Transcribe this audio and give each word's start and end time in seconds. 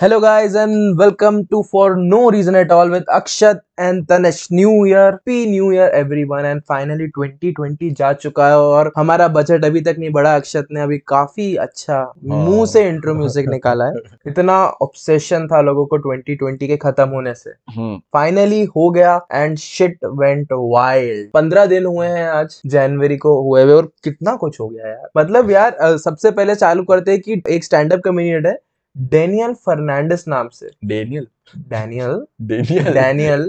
Hello 0.00 0.20
guys 0.20 0.54
and 0.54 0.96
welcome 0.96 1.44
to 1.46 1.64
For 1.64 1.96
No 1.96 2.30
Reason 2.30 2.54
At 2.54 2.70
All 2.70 2.88
with 2.88 3.04
Akshat 3.06 3.62
and 3.78 4.06
Tanish. 4.06 4.48
New 4.48 4.84
Year, 4.84 5.10
Happy 5.10 5.46
New 5.46 5.72
Year 5.72 5.90
everyone. 5.90 6.44
And 6.44 6.62
finally 6.64 7.08
2020 7.18 7.90
जा 7.90 8.12
चुका 8.12 8.48
है 8.48 8.58
और 8.58 8.92
हमारा 8.96 9.28
budget 9.28 9.64
अभी 9.64 9.80
तक 9.80 9.96
नहीं 9.98 10.10
बढ़ा। 10.10 10.36
अक्षत 10.36 10.66
ने 10.72 10.80
अभी 10.80 10.98
काफ़ी 10.98 11.56
अच्छा 11.56 12.14
मुँह 12.24 12.66
से 12.66 12.88
इंट्रो 12.88 13.14
म्यूज़िक 13.14 13.48
निकाला 13.48 13.84
है। 13.84 13.92
इतना 14.26 14.66
ऑब्सेशन 14.66 15.46
था 15.46 15.60
लोगों 15.60 15.86
को 15.86 15.98
2020 15.98 16.66
के 16.66 16.76
खत्म 16.76 17.08
होने 17.08 17.34
से। 17.34 17.50
हम्म। 17.50 18.00
फाइनली 18.14 18.64
हो 18.64 18.90
गया 18.90 19.26
एंड 19.32 19.56
शिट 19.56 19.98
वेंट 20.04 20.48
वाइल्ड 20.52 21.30
पंद्रह 21.34 21.66
दिन 21.66 21.86
हुए 21.86 22.06
हैं 22.06 22.28
आज 22.28 22.60
जनवरी 22.66 23.16
को 23.16 23.42
हुए 23.42 23.62
हुए 23.62 23.72
और 23.72 23.92
कितना 24.04 24.36
कुछ 24.36 24.60
हो 24.60 24.68
गया 24.68 24.88
यार। 24.88 25.08
मतलब 25.16 25.50
यार 25.50 25.76
सबसे 25.82 26.30
पहले 26.30 26.54
चालू 26.54 26.82
करते 26.82 27.10
हैं 27.10 27.20
कि 27.20 27.42
एक 27.48 27.64
स्टैंड 27.64 27.92
अप 27.92 28.00
कम्युनिट 28.04 28.46
है 28.46 28.67
डेनियल 28.96 29.52
फर्नांडिस 29.66 30.26
नाम 30.28 30.48
से। 30.48 30.70
डेनियल 30.84 31.26
डैनियल 31.68 32.24
डेनियल 32.46 32.92
डैनियल 32.94 33.42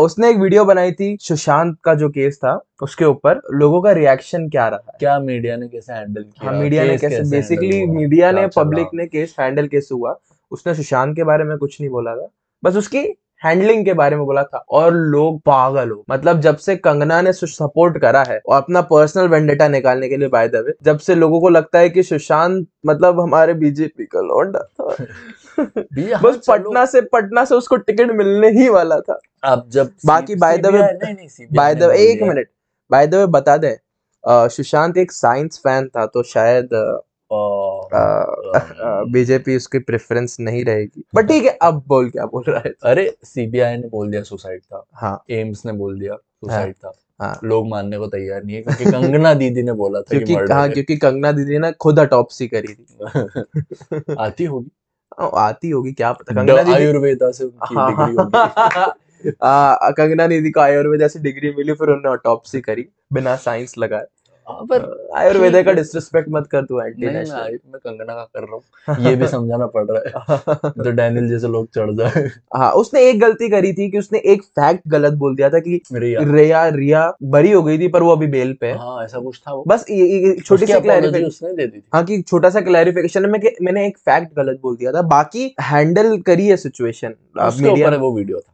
उसने 0.00 0.30
एक 0.30 0.36
वीडियो 0.36 0.64
बनाई 0.64 0.92
थी 0.92 1.16
सुशांत 1.20 1.76
का 1.84 1.94
जो 1.94 2.08
केस 2.10 2.36
था 2.36 2.54
उसके 2.82 3.04
ऊपर 3.04 3.40
लोगों 3.52 3.80
का 3.82 3.92
रिएक्शन 3.92 4.48
क्या 4.48 4.68
रहा 4.68 4.80
है? 4.86 4.96
क्या 4.98 5.18
मीडिया 5.20 5.56
ने 5.56 5.68
कैसे 5.68 5.92
हैंडल 5.92 6.22
किया? 6.22 6.50
हाँ 6.50 6.58
मीडिया 6.60 6.84
ने 6.84 6.96
कैसे 6.98 7.22
बेसिकली 7.30 7.84
मीडिया 7.86 8.30
ने 8.32 8.46
पब्लिक 8.56 8.94
ने 8.94 9.06
केस 9.06 9.34
हैंडल 9.40 9.66
कैसे 9.68 9.94
हुआ? 9.94 10.18
उसने 10.52 10.74
सुशांत 10.74 11.16
के 11.16 11.24
बारे 11.24 11.44
में 11.44 11.56
कुछ 11.58 11.80
नहीं 11.80 11.90
बोला 11.90 12.14
था। 12.16 12.28
बस 12.62 12.76
उसकी 12.76 13.02
हैंडलिंग 13.44 13.84
के 13.84 13.92
बारे 13.92 14.16
में 14.16 14.24
बोला 14.26 14.42
था। 14.42 14.58
और 14.70 14.94
लोग 14.94 15.40
पागल 15.40 15.90
हो। 15.90 16.04
मतलब 16.10 16.40
जब 16.40 16.56
से 16.56 16.76
कंगना 16.76 17.20
ने 17.22 17.32
सपोर्ट 17.32 17.98
करा 17.98 18.22
है 18.28 18.40
और 18.46 18.56
अपना 18.56 18.80
पर्सनल 18.80 19.28
वेंडेटा 19.28 19.68
निकालने 19.68 20.08
के 20.08 20.16
लिए 20.16 20.28
बाय 20.28 20.48
द 20.48 20.56
वे 20.56 20.74
जब 20.82 20.98
से 20.98 21.14
लोगों 21.14 21.40
को 21.40 21.48
लगता 21.48 21.78
है 21.78 21.88
कि 21.90 22.02
सुशांत 22.02 22.66
मतलब 22.86 23.20
हमारे 23.20 23.54
बीजेपी 23.54 24.04
का 24.04 24.20
लौंडा 24.20 24.58
था। 24.58 24.96
हाँ, 25.58 26.20
बस 26.22 26.40
पटना 26.48 26.84
से 26.86 27.00
पटना 27.00 27.44
से 27.44 27.54
उसको 27.54 27.76
टिकट 27.76 28.10
मिलने 28.10 28.50
ही 28.50 28.68
वाला 28.68 29.00
था। 29.00 29.18
अब 29.44 29.64
जब 29.68 29.90
बाकी 30.06 30.34
नहीं 30.34 31.14
नहीं 31.14 31.28
CBI 31.28 31.56
बाय 31.56 31.74
द 31.74 31.82
बोल 31.82 31.94
एक 31.94 32.22
मिनट 32.22 32.48
बाय 32.90 33.06
द 33.06 33.14
वे 33.14 33.26
बता 33.26 33.56
दें 33.56 33.74
सुशांत 34.48 34.98
एक 34.98 35.12
साइंस 35.12 35.60
फ़ैन 35.64 35.88
था 35.88 36.06
तो 36.06 36.22
शायद 36.22 36.68
बीजेपी 39.12 39.56
उसकी 39.56 39.78
प्रेफरेंस 39.78 40.36
नहीं 40.40 40.64
रहेगी। 40.64 41.04
बट 41.14 41.28
ठीक 41.28 41.44
है 41.44 41.58
अब 41.62 41.84
बोल 41.86 42.10
क्या 42.10 42.26
बोल 42.26 42.44
रहा 42.48 42.62
है? 42.66 42.74
अरे 42.84 43.16
सीबीआई 43.24 43.76
ने 43.76 43.88
बोल 43.88 44.10
दिया 44.10 44.22
सुसाइड 44.22 44.60
था। 44.60 44.84
हाँ। 44.92 45.24
एम्स 45.30 45.66
ने 45.66 45.72
बोल 45.72 45.98
दिया 45.98 46.14
सुसाइड 46.14 46.74
था। 46.74 46.92
हाँ। 47.20 47.40
लोग 47.44 47.68
मानने 47.68 47.98
को 47.98 48.06
तैयार 48.06 48.44
नहीं 48.44 48.56
है 48.56 48.62
क्योंकि 48.62 48.84
कंगना 48.84 49.34
दीदी 49.34 49.62
ने 49.62 49.72
बोला 49.72 50.00
था 50.00 50.02
क्योंकि 50.02 50.26
कि 50.26 50.52
हाँ 50.52 50.70
क्योंकि 50.70 50.96
कंगना 50.96 51.32
दीदी 51.32 51.58
ने 51.58 51.72
खुद 51.72 51.98
अटॉप्सी 51.98 52.48
करी 52.48 52.74
थी। 52.74 54.14
आती 54.18 54.44
होगी। 54.44 54.70
हाँ, 55.20 55.30
आती 55.34 55.70
होगी 55.70 55.92
क्या 55.92 56.12
पता। 56.12 56.34
कंगना 56.34 56.62
दीदी 56.62 56.72
आयुर्वेदा 56.72 57.30
से 57.30 57.44
हाँ, 57.44 59.92
कंगना 59.92 60.26
दीदी 60.26 60.50
को 60.50 60.60
आयुर्वेदा 60.60 61.08
से 61.08 61.18
डिग्री 61.18 61.50
मिली 61.50 61.72
फिर 61.72 61.88
उन्होंने 61.88 62.08
ऑटोप्सी 62.08 62.60
करी 62.60 62.88
बिना 63.12 63.36
साइंस 63.36 63.74
लगाए। 63.78 64.00
हाँ, 64.00 64.21
पर 64.46 64.84
आयुर्वेदा 65.16 65.62
का 65.62 65.72
डिसरिस्पेक्ट 65.72 66.28
मत 66.30 66.46
कर 66.46 66.64
तू 66.64 66.80
एंटी 66.80 67.00
नहीं 67.00 67.06
मैं 67.06 67.18
नेशनल 67.18 67.58
मैं 67.72 67.80
कंगना 67.80 68.14
का 68.14 68.24
कर 68.24 68.42
रहा 68.42 68.54
हूँ। 68.54 69.04
ये 69.04 69.14
भी 69.16 69.26
समझाना 69.28 69.66
पड़ 69.66 69.84
रहा 69.86 69.98
है। 69.98 70.70
तो 70.72 70.90
डैनियल 70.90 71.28
जैसे 71.28 71.48
लोग 71.48 71.66
चढ़ 71.74 71.92
जाए। 71.96 72.22
हाँ 72.56 72.70
उसने 72.74 73.04
एक 73.08 73.20
गलती 73.20 73.48
करी 73.48 73.72
थी 73.72 73.90
कि 73.90 73.98
उसने 73.98 74.18
एक 74.32 74.42
फैक्ट 74.42 74.88
गलत 74.88 75.12
बोल 75.14 75.36
दिया 75.36 75.48
था 75.50 75.58
कि 75.58 75.80
रिया। 75.92 76.20
रिया 76.32 76.66
रिया 76.68 77.12
बरी 77.24 77.52
हो 77.52 77.62
गई 77.62 77.78
थी 77.78 77.88
पर 77.88 78.02
वो 78.02 78.12
अभी 78.12 78.26
बेल 78.28 78.52
पे 78.60 78.72
हाँ। 78.72 79.04
ऐसा 79.04 79.18
कुछ 79.18 79.38
था 79.38 79.54
वो। 79.54 79.64
बस 79.68 79.84
छोटी 80.46 80.66
सी 80.66 80.80
क्लैरिफिकेशन 80.80 81.26
उसने 81.26 81.52
दे 81.52 81.66
दी 81.66 81.78
थी। 81.78 81.84
हाँ 81.94 82.04
कि 82.04 82.20
छोटा 82.22 82.50
सा 82.50 82.60
क्लैरिफिकेशन 82.60 83.30
में 83.30 83.40
मैंने 83.62 83.86
एक 83.86 83.98
फैक्ट 83.98 84.34
गलत 84.36 84.60
बोल 84.62 84.76
दिया 84.76 84.92
था 84.92 85.02
बाकी 85.10 85.54
हैंडल 85.62 86.16
करी 86.22 86.46
है 86.46 86.56
सिचुएशन 86.58 87.14
मीडिया 87.38 87.88
वो 87.90 88.16
वीडियो 88.16 88.38
था। 88.38 88.52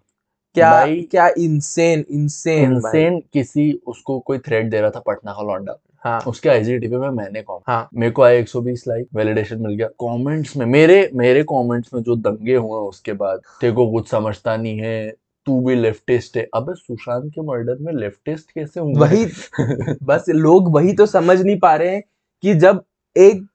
क्या 0.58 0.70
भाई- 0.70 1.10
क्या 1.10 1.28
इंसेन 1.38 2.04
इंसेन 2.10 2.72
इनसेन 2.72 3.22
किसी 3.32 3.80
उसको 3.86 4.19
कोई 4.19 4.38
थ्रेड 4.38 4.70
दे 4.70 4.80
रहा 4.80 4.91
था 4.91 5.00
पटना 5.00 5.32
का 5.32 5.42
लौंडा। 5.42 5.80
हाँ। 6.04 6.20
उसके 6.26 6.48
आईजीटीवी 6.48 6.96
में 6.96 7.10
मैंने 7.10 7.42
कॉमेंट 7.42 7.64
हाँ। 7.66 7.88
मेरे 7.94 8.12
को 8.12 8.22
आए 8.22 8.36
120 8.38 8.84
लाइक 8.88 9.06
वैलिडेशन 9.14 9.58
मिल 9.60 9.74
गया। 9.74 9.86
कमेंट्स 9.86 10.56
में 10.56 10.66
मेरे 10.66 11.10
मेरे 11.14 11.42
कमेंट्स 11.42 11.94
में 11.94 12.02
जो 12.02 12.16
दंगे 12.16 12.54
हुए 12.54 12.80
उसके 12.80 13.12
बाद 13.12 13.41
तेरे 13.60 13.72
को 13.72 13.92
कुछ 13.92 14.08
समझता 14.08 14.56
नहीं 14.56 14.78
है 14.78 15.14
तू 15.46 15.60
भी 15.60 15.74
लेफ्टिस्ट 15.74 16.36
है। 16.36 16.48
अबे 16.54 16.75
सुशांत 16.75 17.32
के 17.34 17.40
मर्डर 17.40 17.76
में 17.80 17.92
लेफ्टिस्ट 17.92 18.50
कैसे 18.50 18.80
होंगे? 18.80 19.00
वही 19.00 19.26
बस 20.02 20.25
लोग 20.28 20.75
वही 20.75 20.92
तो 20.92 21.06
समझ 21.06 21.42
नहीं 21.42 21.58
पा 21.58 21.75
रहे 21.75 21.88
हैं 21.88 22.02
कि 22.42 22.54
जब 22.54 22.82
एक 23.16 23.46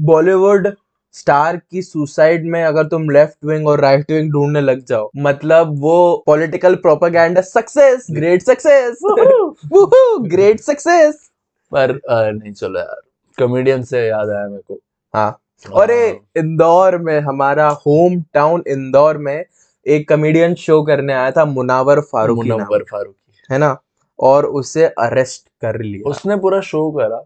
बॉलीवुड 0.00 0.68
स्टार 1.16 1.56
की 1.56 1.82
सुसाइड 1.82 2.44
में 2.50 2.62
अगर 2.64 2.86
तुम 2.86 3.08
लेफ़्ट 3.10 3.44
विंग 3.44 3.68
और 3.68 3.80
राइट 3.80 4.10
विंग 4.10 4.30
ढूँढने 4.32 4.60
लग 4.60 4.84
जाओ 4.84 5.10
मतलब 5.16 5.80
वो 5.80 6.22
political 6.26 6.74
propaganda 6.76 7.40
success 7.42 8.06
great 8.10 8.42
success 8.42 8.98
great 10.24 10.60
success. 10.60 11.28
पर 11.72 11.98
नहीं 12.08 12.52
चलो 12.52 12.78
यार 12.78 13.00
कॉमेडियन 13.38 13.82
से 13.84 14.06
याद 14.06 14.30
आया 14.30 14.46
मेरे 14.48 14.62
को। 14.68 14.78
हाँ। 15.14 15.30
अरे 15.80 16.08
इंदौर 16.36 16.96
में 16.98 17.18
हमारा 17.20 17.68
होम 17.86 18.20
टाउन 18.34 18.62
इंदौर 18.68 19.18
में 19.18 19.44
एक 19.86 20.08
कॉमेडियन 20.08 20.54
शो 20.54 20.82
करने 20.82 21.12
आया 21.12 21.30
था 21.30 21.44
मुनावर 21.44 22.00
फारूकी 22.02 22.48
नाम, 22.48 22.58
मुनव्वर 22.58 22.82
फारूकी। 22.90 23.42
है 23.50 23.58
ना? 23.58 23.76
और 24.18 24.46
उसे 24.58 24.84
अरेस्ट 24.84 25.48
कर 25.62 25.80
लिया। 25.80 26.10
उसने 26.10 26.36
पूरा 26.36 26.60
शो 26.60 26.90
करा। 26.90 27.22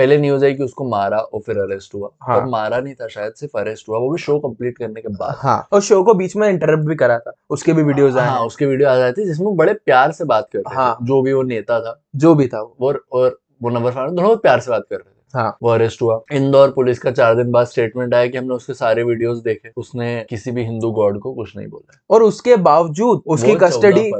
पहले 0.00 0.18
न्यूज़ 0.18 0.44
आई 0.44 0.54
कि 0.54 0.62
उसको 0.62 0.88
मारा 0.88 1.18
और 1.18 1.40
फिर 1.40 1.58
अरेस्ट 1.58 1.94
हुआ। 1.94 2.08
हाँ। 2.22 2.36
और 2.36 2.46
मारा 2.46 2.80
नहीं 2.80 2.94
था 2.94 3.06
शायद 3.08 3.32
सिर्फ़ 3.32 3.58
अरेस्ट 3.58 3.88
हुआ 3.88 3.98
वो 3.98 4.10
भी 4.10 4.18
शो 4.18 4.38
कंप्लीट 4.38 4.78
करने 4.78 5.00
के 5.00 5.08
बाद। 5.08 5.34
हाँ 5.38 5.68
और 5.72 5.80
शो 5.80 6.02
को 6.02 6.14
बीच 6.14 6.36
में 6.36 6.48
इंटरप्ट 6.48 6.88
भी 6.88 6.94
करा 6.94 7.18
था 7.18 7.32
उसके 7.50 7.72
भी 7.72 7.82
वीडियोस 7.82 8.16
आए 8.16 8.28
हाँ। 8.28 8.38
हैं। 8.38 8.46
उसके 8.46 8.66
वीडियो 8.66 8.88
आ 8.88 8.96
जाती 8.96 9.24
जिसमें 9.24 9.56
बड़े 9.56 9.74
प्यार 9.74 10.12
से 10.12 10.24
बात 10.24 10.48
कर 10.52 10.58
रहे 10.58 10.74
हाँ। 10.74 10.94
थे 10.94 11.06
जो 11.06 11.22
भी 11.22 11.32
वो 11.32 11.42
नेता 11.42 11.80
था। 11.80 12.02
जो 12.16 12.34
भी 12.34 12.46
था 12.46 12.62
वो। 12.62 12.76
और 12.82 13.04
और 13.12 13.38
नंबर 13.62 13.90
फारूक 13.90 14.14
दोनों 14.14 14.36
प्यार 14.36 14.60
से 14.60 14.70
बात 14.70 14.82
कर 14.90 14.96
रहे 14.96 15.10
थे। 15.10 15.38
हाँ। 15.38 15.56
वो 15.62 15.70
अरेस्ट 15.70 16.02
हुआ। 16.02 16.20
इंदौर 16.32 16.70
पुलिस 16.70 16.98
का 16.98 17.10
चार 17.10 17.34
दिन 17.34 17.50
बाद 17.50 17.66
स्टेटमेंट 17.66 18.14
आया 18.14 18.26
कि 18.26 18.38
हमने 18.38 18.54
उसके 18.54 18.74
सारे 18.74 19.02
वीडियोस 19.02 19.38
देखे। 19.38 19.70
उसने 19.76 20.26
किसी 20.30 20.50
भी 20.50 20.64
हिंदू 20.64 20.90
गॉड 20.90 21.20
को 21.20 21.34
कुछ 21.34 21.56
नहीं 21.56 21.66
बोला। 21.66 21.98
और 22.10 22.22
उसके 22.22 22.56
बावजूद 22.56 23.22
उसकी 23.26 23.54
कस्टडी 23.54 24.10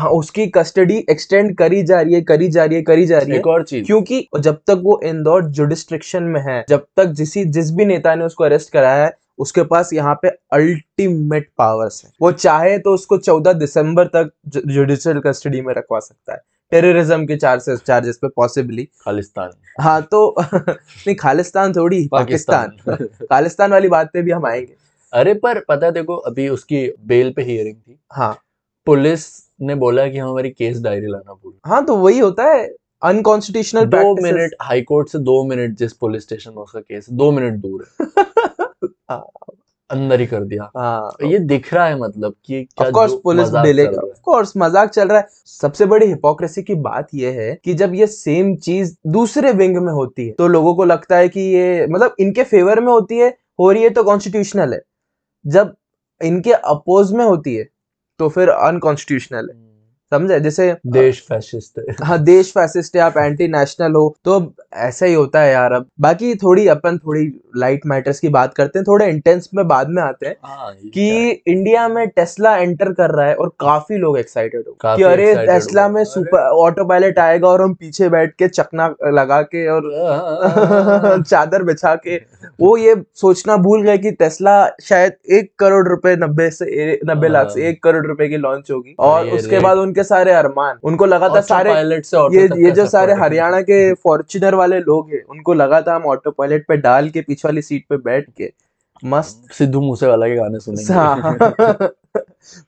है। 0.00 0.08
उसकी 0.08 0.46
कस्टडी 0.46 1.04
एक्सटेंड 1.10 1.56
करी 1.56 1.82
जा 1.82 2.00
रही 2.00 2.14
है 2.14 2.20
करी 2.22 2.48
जा 2.48 2.64
रही 2.64 2.76
है 2.76 2.82
करी 2.82 3.06
जा 3.06 3.18
रही 3.18 3.30
है। 3.30 3.38
एक 3.38 3.46
और 3.46 3.62
चीज़। 3.62 3.86
क्योंकि 3.86 4.28
जब 4.40 4.54
तक 4.54 4.80
वो 4.84 5.00
इंदौर 5.04 5.44
जुडिस्ट्रिक्शन 5.44 6.22
में 6.22 6.40
है 6.40 6.64
जब 6.68 6.86
तक 6.96 7.04
जिस 7.04 7.38
जिस 7.38 7.70
भी 7.70 7.84
नेता 7.84 8.14
ने 8.14 8.24
उसको 8.24 8.44
अरेस्ट 8.44 8.72
कराया 8.72 9.04
है 9.04 9.16
उसके 9.38 9.62
पास 9.62 9.92
यहाँ 9.92 10.18
पे 10.22 10.28
अल्टीमेट 10.28 11.48
पावर्स 11.58 12.04
है। 12.04 12.10
वो 12.22 12.32
चाहे 12.32 12.78
तो 12.78 12.94
उसको 12.94 13.18
14 13.18 13.52
दिसंबर 13.52 14.06
तक 14.06 14.30
जुडिशियल 14.48 15.20
कस्टडी 15.20 15.60
में 15.60 15.74
रखवा 15.74 15.98
सकता 16.00 16.32
है। 16.32 16.40
टेररिज्म 16.70 17.26
के 17.26 17.36
चार्जेस 17.36 17.80
चार्जेस 17.86 18.16
पे 18.16 18.28
पॉसिबली 18.28 18.84
खालिस्तान। 18.84 19.50
हाँ 19.80 20.02
तो 20.02 20.34
नहीं 20.68 21.14
खालिस्तान 21.14 21.72
थोड़ी 21.72 22.08
पाकिस्तान। 22.12 22.72
खालिस्तान 23.22 23.70
वाली 23.70 23.88
बात 23.88 24.10
पे 24.12 24.22
भी 24.22 24.30
हम 24.30 24.46
आएँगे। 24.46 24.74
अरे 25.12 25.34
पर 25.34 25.58
पता 25.68 25.90
देखो 25.90 26.16
अभी 26.16 26.48
उसकी 26.48 26.94
बेल 27.06 27.32
पे 27.32 27.42
हियरिंग 27.42 27.76
थी। 27.76 27.98
हाँ। 28.12 28.38
पुलिस 28.86 29.43
ने 29.60 29.74
बोला 29.74 30.06
कि 30.08 30.18
हम 30.18 30.28
हमारी 30.28 30.50
केस 30.50 30.80
डायरी 30.82 31.06
लाना 31.06 31.32
भूल 31.32 31.52
हाँ 31.66 31.84
तो 31.84 31.96
वही 31.96 32.18
होता 32.18 32.44
है 32.44 32.66
अनकॉन्स्टिट्यूशनल 33.02 33.84
दो 33.86 34.14
मिनट 34.22 34.54
हाई 34.62 34.82
कोर्ट 34.82 35.08
से 35.08 35.18
दो 35.18 35.42
मिनट 35.44 35.76
जिस 35.76 35.92
पुलिस 35.92 36.22
स्टेशन 36.22 36.50
में 36.50 36.62
उसका 36.62 36.80
केस 36.80 37.06
दो 37.12 37.30
मिनट 37.32 37.60
दूर 37.60 37.86
है। 38.00 38.06
हाँ। 39.10 39.24
अंदर 39.90 40.20
ही 40.20 40.26
कर 40.26 40.44
दिया। 40.44 40.70
हाँ। 40.76 41.10
ये 41.22 41.38
दिख 41.38 41.72
रहा 41.74 41.86
है 41.86 41.98
मतलब 42.00 42.34
कि 42.46 42.62
क्या 42.64 42.86
of 42.86 42.92
course 42.92 43.12
police 43.24 43.48
delay. 43.56 43.86
Of 43.86 44.20
course 44.22 44.52
मज़ाक 44.56 44.90
चल 44.90 45.08
रहा 45.08 45.18
है। 45.18 45.26
सबसे 45.46 45.86
बड़ी 45.86 46.06
हिपोक्रेसी 46.06 46.62
की 46.62 46.74
बात 46.74 47.08
यह 47.14 47.40
है 47.40 47.54
कि 47.64 47.74
जब 47.74 47.94
ये 47.94 48.06
सेम 48.06 48.54
चीज़ 48.56 48.94
दूसरे 49.06 49.52
विंग 49.52 49.76
में 49.76 49.92
होती 49.92 50.26
है 50.26 50.32
तो 50.32 50.48
लोगों 50.48 50.74
को 50.74 50.84
लगता 50.84 51.16
है 51.16 51.28
कि 51.28 51.40
ये 51.40 51.86
मतलब 51.86 52.14
इनके 52.20 52.44
फेवर 52.44 52.80
में 52.80 52.92
होती 52.92 53.18
है 53.18 53.28
हो 53.60 53.70
रही 53.70 53.82
है 53.82 53.90
तो 53.90 54.04
कॉन्स्टिट्यूशनल 54.04 54.72
है। 54.74 54.80
जब 55.44 55.74
इनके 56.20 56.52
अपोज 56.52 57.12
में 57.12 57.24
होती 57.24 57.54
है 57.56 57.68
तो 58.18 58.28
फिर 58.28 58.48
अनकॉन्स्टिट्यूशनल 58.48 59.48
है। 59.50 59.63
समझे? 60.12 60.40
जैसे 60.40 60.76
देश 60.86 61.20
फैसिस्ट 61.28 61.78
है। 61.78 61.94
हाँ 62.04 62.18
देश 62.24 62.50
फैसिस्ट 62.52 62.96
है 62.96 63.02
आप 63.02 63.16
एंटी 63.18 63.48
नेशनल 63.48 63.92
हो 63.92 64.16
तो 64.24 64.32
अब 64.32 64.54
ऐसा 64.74 65.06
ही 65.06 65.14
होता 65.14 65.40
है 65.40 65.52
यार 65.52 65.72
अब। 65.72 65.86
बाकी 66.00 66.34
थोड़ी 66.34 66.66
अपन 66.68 66.98
थोड़ी 66.98 67.32
लाइट 67.56 67.80
मैटर्स 67.86 68.20
की 68.20 68.28
बात 68.28 68.54
करते 68.54 68.78
हैं 68.78 68.84
थोड़े 68.88 69.08
इंटेंस 69.08 69.48
में 69.54 69.68
बाद 69.68 69.88
में 69.88 70.02
आते 70.02 70.26
हैं 70.26 70.36
हाँ, 70.44 70.72
कि 70.72 71.30
इंडिया 71.46 71.88
में 71.88 72.08
टेस्ला 72.08 72.56
एंटर 72.56 72.92
कर 72.92 73.10
रहा 73.10 73.26
है 73.26 73.34
और 73.34 73.48
काफ़ी 73.60 73.96
लोग 73.96 74.18
एक्साइटेड 74.18 74.64
हो 74.68 74.96
कि 74.96 75.02
अरे 75.02 75.34
टेस्ला 75.46 75.88
में 75.88 76.04
सुपर 76.04 76.38
ऑटो 76.38 76.84
पायलट 76.84 77.18
आएगा 77.18 77.48
और 77.48 77.62
हम 77.62 77.74
पीछे 77.74 78.08
बैठ 78.08 78.34
के 78.34 78.48
चकना 78.48 78.94
लगा 79.04 79.42
के 79.42 79.66
और 79.68 79.90
चादर 81.28 81.62
बिछा 81.62 81.94
के 81.94 82.16
वो 82.60 82.76
ये 82.76 82.94
सोचना 83.14 83.56
भूल 83.56 83.82
गए 83.82 83.98
कि 83.98 84.10
टेस्ला 84.10 84.54
शायद 84.82 85.12
एक 85.32 85.52
करोड़ 85.58 85.88
रुपए 85.88 86.16
नब्बे 86.16 86.50
से 86.50 87.00
नब्बे 87.04 87.28
लाख 87.28 87.50
से 87.50 87.62
हाँ। 87.62 87.70
एक 87.70 87.82
करोड़ 87.82 88.06
रुपए 88.06 88.28
की 88.28 88.36
लॉन्च 88.36 88.70
होगी। 88.70 88.94
और 88.98 89.26
उसके 89.26 89.58
बाद 89.58 89.78
उनके 89.94 90.04
सारे 90.04 90.32
अरमान 90.32 90.78
उनको 90.82 91.06
लगा 91.06 91.28
था 91.28 91.40
सारे 91.40 91.70
पायलट 91.70 92.04
से 92.04 92.26
ये 92.36 92.48
ये 92.64 92.70
जो 92.70 92.86
सारे 92.88 93.14
हरियाणा 93.14 93.60
के 93.60 93.78
फॉर्च्यूनर 94.04 94.54
वाले 94.54 94.78
लोग 94.80 95.10
हैं 95.10 95.22
उनको 95.24 95.54
लगा 95.54 95.80
था 95.80 95.94
हम 95.94 96.04
ऑटो 96.06 96.30
पायलट 96.30 96.66
पे 96.68 96.76
डाल 96.76 97.08
के 97.08 97.20
पीछे 97.20 97.48
वाली 97.48 97.62
सीट 97.62 97.86
पे 97.88 97.96
बैठ 98.04 98.30
के 98.36 98.52
मस्त 99.04 99.52
सिद्धू 99.52 99.80
मूसेवाला 99.80 100.26
के 100.26 100.36
गाने 100.36 100.58
सुनेंगे। 100.60 101.88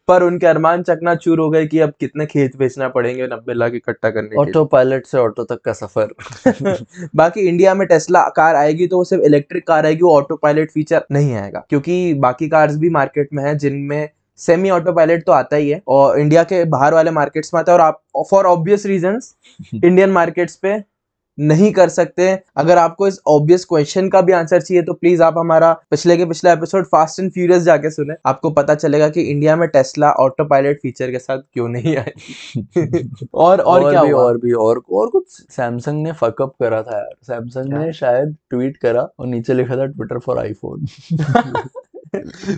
पर 0.08 0.22
उनके 0.22 0.46
अरमान 0.46 0.82
चकना 0.82 1.14
चूर 1.14 1.38
हो 1.40 1.48
गए 1.50 1.66
कि 1.66 1.78
अब 1.78 1.92
कितने 2.00 2.26
खेत 2.26 2.56
बेचना 2.56 2.88
पड़ेंगे 2.88 3.26
नब्बे 3.26 3.54
लाख 3.54 3.72
इकट्ठा 3.74 4.10
करने 4.10 4.36
ऑटो 4.36 4.64
पायलट 4.64 5.06
से 5.06 5.18
ऑटो 5.18 5.44
तक 5.44 5.60
का 5.64 5.72
सफ़र। 5.72 6.74
बाकी 7.16 7.40
इंडिया 7.40 7.74
में 7.74 7.86
टेस्ला 7.88 8.22
कार 8.36 8.56
आएगी 8.56 8.86
तो 8.86 8.96
वो 8.96 9.04
सिर्फ़ 9.04 9.24
इलेक्ट्रिक 9.24 9.66
कार 9.66 9.86
आएगी 9.86 10.02
वो 10.02 10.14
ऑटो 10.16 10.36
पायलट 10.36 10.70
फीचर 10.70 11.04
नहीं 11.12 11.34
आएगा 11.34 11.64
क्योंकि 11.68 12.14
बाकी 12.18 12.48
कार्स 12.48 12.76
भी 12.76 12.90
मार्केट 12.90 13.28
में 13.32 13.42
है 13.44 13.56
जिनमें 13.58 14.08
सेमी 14.38 14.70
ऑटो 14.70 14.92
पायलट 14.92 15.24
तो 15.26 15.32
आता 15.32 15.56
ही 15.56 15.70
है 15.70 15.82
और 15.88 16.20
इंडिया 16.20 16.42
के 16.44 16.64
बाहर 16.64 16.94
वाले 16.94 17.10
मार्केट्स 17.10 17.54
में 17.54 17.60
आता 17.60 17.72
है 17.72 17.78
और 17.78 17.84
आप 17.84 18.02
for 18.30 18.46
obvious 18.46 18.86
reason 18.86 19.20
Indian 19.84 20.10
markets 20.10 20.56
पे 20.56 20.96
नहीं 21.38 21.72
कर 21.72 21.88
सकते। 21.88 22.28
अगर 22.56 22.78
आपको 22.78 23.06
इस 23.08 23.20
ऑब्वियस 23.26 23.64
क्वेश्चन 23.64 24.08
का 24.08 24.20
भी 24.20 24.32
आंसर 24.32 24.60
चाहिए 24.60 24.82
तो 24.82 24.92
प्लीज़ 24.92 25.22
आप 25.22 25.38
हमारा 25.38 25.72
पिछले 25.90 26.16
के 26.16 26.24
पिछला 26.24 26.52
एपिसोड 26.52 26.86
फास्ट 26.86 27.20
एंड 27.20 27.32
फ्यूरियस 27.32 27.62
जाके 27.62 27.90
सुने। 27.90 28.14
आपको 28.26 28.50
पता 28.50 28.74
चलेगा 28.74 29.08
कि 29.08 29.20
इंडिया 29.20 29.56
में 29.56 29.68
टेस्ला 29.68 30.10
ऑटो 30.10 30.44
पायलट 30.44 30.80
फीचर 30.82 31.10
के 31.10 31.18
साथ 31.18 31.38
क्यों 31.38 31.68
नहीं 31.68 31.96
आए। 31.96 32.12
और 33.34 33.60
और, 33.60 33.60
और 33.60 33.90
क्या 33.90 34.02
भी 34.02 34.10
हुआ? 34.10 34.22
और 34.22 34.38
भी 34.38 34.52
और 34.52 34.82
और 34.92 35.08
कुछ 35.08 35.24
सैमसंग 35.28 36.02
ने 36.02 36.12
फकअप 36.12 36.54
करा 36.60 36.82
था 36.82 36.96
यार। 36.96 37.14
सैमसंग 37.22 37.72
ने 37.72 37.92
शायद 37.92 38.36
ट्वीट 38.50 38.76
करा 38.76 39.08
और 39.18 39.26
नीचे 39.26 39.54
लिखा 39.54 39.76
था 39.76 39.86
ट्विटर 39.86 40.18
फॉर 40.18 40.38
आईफोन 40.38 40.86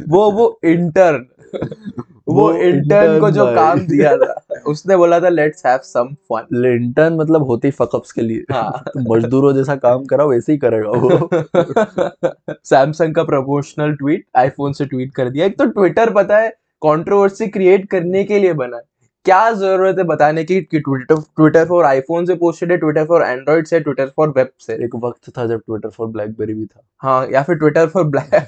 वो 0.09 0.31
वो 0.31 0.61
इंटर्न 0.65 1.27
वो 2.29 2.53
इंटर्न 2.53 3.21
को 3.21 3.31
जो 3.31 3.47
काम 3.47 3.81
दिया 3.81 4.17
था 4.17 4.43
उसने 4.67 4.97
बोला 4.97 5.21
था 5.21 5.29
लेट्स 5.29 5.67
हैव 5.67 5.79
सम 5.79 6.09
फन 6.15 6.47
लिंटन 6.53 7.13
मतलब 7.13 7.43
होती 7.43 7.71
फकअप्स 7.71 8.13
के 8.13 8.23
लिए। 8.23 8.45
हाँ। 8.53 8.83
तो 8.89 9.15
मजदूरों 9.15 9.55
जैसा 9.55 9.77
काम 9.77 10.05
करा 10.05 10.25
वैसे 10.25 10.53
ही 10.53 10.59
करेगा 10.59 10.91
वो। 10.91 11.31
सैमसंग 12.65 13.15
का 13.15 13.25
प्रमोशनल 13.25 13.93
ट्वीट 13.93 14.27
आईफोन 14.37 14.73
से 14.73 14.85
ट्वीट 14.85 15.15
कर 15.15 15.31
दिया। 15.31 15.47
एक 15.47 15.59
तो 15.59 15.67
ट्विटर 15.67 16.11
पता 16.11 16.39
है 16.39 16.49
कंट्रोवर्सी 16.83 17.47
क्रिएट 17.47 17.91
करने 17.91 18.25
के 18.25 18.39
लिए 18.39 18.53
बना 18.53 18.77
है। 18.77 18.83
क्या 19.29 19.51
ज़रूरत 19.53 19.99
है 19.99 20.05
बताने 20.05 20.45
की 20.45 20.61
कि 20.61 20.81
ट्विटर 20.81 21.15
ट्विटर 21.15 21.65
फॉर 21.65 21.85
आईफोन 21.85 22.27
से 22.27 22.35
पोस्टेड 22.35 22.71
है 22.73 22.77
ट्विटर 22.79 23.05
फॉर 23.05 23.23
एंड्रॉइड 23.23 23.67
से 23.67 23.81
ट्विटर 23.81 24.07
फॉर 24.07 24.29
वेब 24.29 24.49
से? 24.61 24.73
एक 24.85 24.95
वक्त 24.97 25.29
था 25.39 25.47
जब 25.47 25.59
ट्विटर 25.59 25.89
फॉर 25.89 26.07
ब्लैकबेरी 26.07 26.55
भी 26.55 26.65
था। 26.67 26.81
हाँ 26.99 27.27
या 27.33 27.43
फिर 27.43 27.57
Twitter 27.57 27.87
for 27.87 28.05
black 28.05 28.47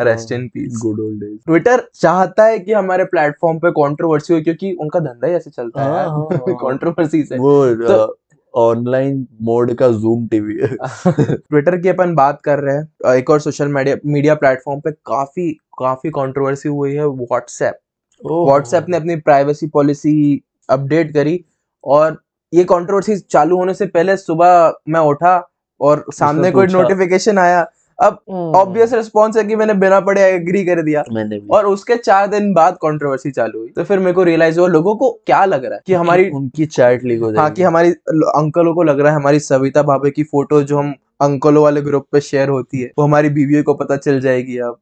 rest 0.00 0.32
in 0.32 0.46
peace 0.48 0.78
good 0.82 1.00
old 1.00 1.20
days 1.20 1.38
Twitter 1.46 1.82
चाहता 1.94 2.44
है 2.44 2.58
कि 2.58 2.72
हमारे 2.72 3.04
प्लेटफॉर्म 3.04 3.58
पे 3.58 3.70
कंट्रोवर्सी 3.70 4.34
हो 4.34 4.40
क्योंकि 4.40 4.72
उनका 4.80 5.00
धंधा 5.00 5.26
ही 5.26 5.34
ऐसे 5.34 5.50
चलता 5.50 5.82
हाँ, 5.82 6.04
हाँ, 6.04 6.28
है 6.32 6.36
हाँ। 6.36 6.56
कंट्रोवर्सी 6.56 7.22
से। 7.22 7.38
वो 7.38 7.74
तो- 7.74 8.08
ऑनलाइन 8.54 9.26
मोड 9.42 9.74
का 9.74 9.88
जूम 9.88 10.26
टीवी 10.28 10.54
ट्विटर 10.54 11.76
की 11.76 11.88
अपन 11.88 12.14
बात 12.14 12.40
कर 12.44 12.58
रहे 12.58 12.76
हैं। 12.76 13.14
एक 13.14 13.30
और 13.30 13.40
सोशल 13.40 13.68
मीडिया 13.68 13.96
मीडिया 14.06 14.34
प्लेटफॉर्म 14.34 14.80
पे 14.80 14.90
काफ़ी 14.90 15.52
काफ़ी 15.78 16.10
कंट्रोवर्सी 16.10 16.68
हुई 16.68 16.94
है 16.94 17.06
व्हाट्सएप 17.08 17.78
व्हाट्सएप 18.26 18.86
ने 18.88 18.96
अपनी 18.96 19.16
प्राइवेसी 19.16 19.66
पॉलिसी 19.66 20.42
अपडेट 20.70 21.14
करी 21.14 21.44
और 21.84 22.22
ये 22.54 22.64
कंट्रोवर्सी 22.64 23.16
चालू 23.16 23.56
होने 23.56 23.74
से 23.74 23.86
पहले 23.86 24.16
सुबह 24.16 24.72
मैं 24.88 25.00
उठा 25.00 25.50
और 25.80 26.04
सामने 26.14 26.50
कोई 26.50 26.66
नोटिफिकेशन 26.66 27.38
आया। 27.38 27.66
अब 27.98 28.18
ऑब्वियस 28.56 28.92
रिस्पॉन्स 28.92 29.36
है 29.36 29.44
कि 29.44 29.56
मैंने 29.56 29.74
बिना 29.74 30.00
पढ़े 30.00 30.22
एग्री 30.22 30.64
कर 30.64 30.82
दिया। 30.82 31.02
और 31.50 31.66
उसके 31.66 31.96
चार 31.96 32.26
दिन 32.26 32.52
बाद 32.54 32.74
कंट्रोवर्सी 32.74 33.30
चालू 33.30 33.58
हुई। 33.58 33.68
तो 33.68 33.84
फिर 33.84 33.98
मेरे 33.98 34.12
को 34.12 34.22
रियलाइज़ 34.22 34.60
हुआ 34.60 34.68
लोगों 34.68 34.96
को 34.96 35.10
क्या 35.26 35.44
लग 35.44 35.64
रहा 35.64 35.74
है? 35.74 35.80
कि 35.86 35.94
हमारी 35.94 36.30
उनकी 36.30 36.66
चैट 36.66 37.04
लीक 37.04 37.20
हो 37.20 37.32
हाँ 37.36 37.50
कि 37.50 37.62
हमारी 37.62 37.90
अंकलों 37.90 38.74
को 38.74 38.82
लग 38.82 39.00
रहा 39.00 39.12
है 39.12 39.16
हमारी 39.16 39.40
सविता 39.40 39.82
भाभी 39.82 40.10
की 40.10 40.22
फ़ोटो 40.22 40.62
जो 40.62 40.78
हम 40.78 40.94
अंकलों 41.20 41.62
वाले 41.62 41.82
ग्रुप 41.82 42.06
पे 42.12 42.20
शेयर 42.20 42.48
होती 42.48 42.80
है 42.80 42.90
वो 42.98 43.04
हमारी 43.04 43.28
बीवियों 43.28 43.62
को 43.62 43.74
पता 43.74 43.96
चल 43.96 44.20
जाएगी 44.20 44.58
अब। 44.58 44.78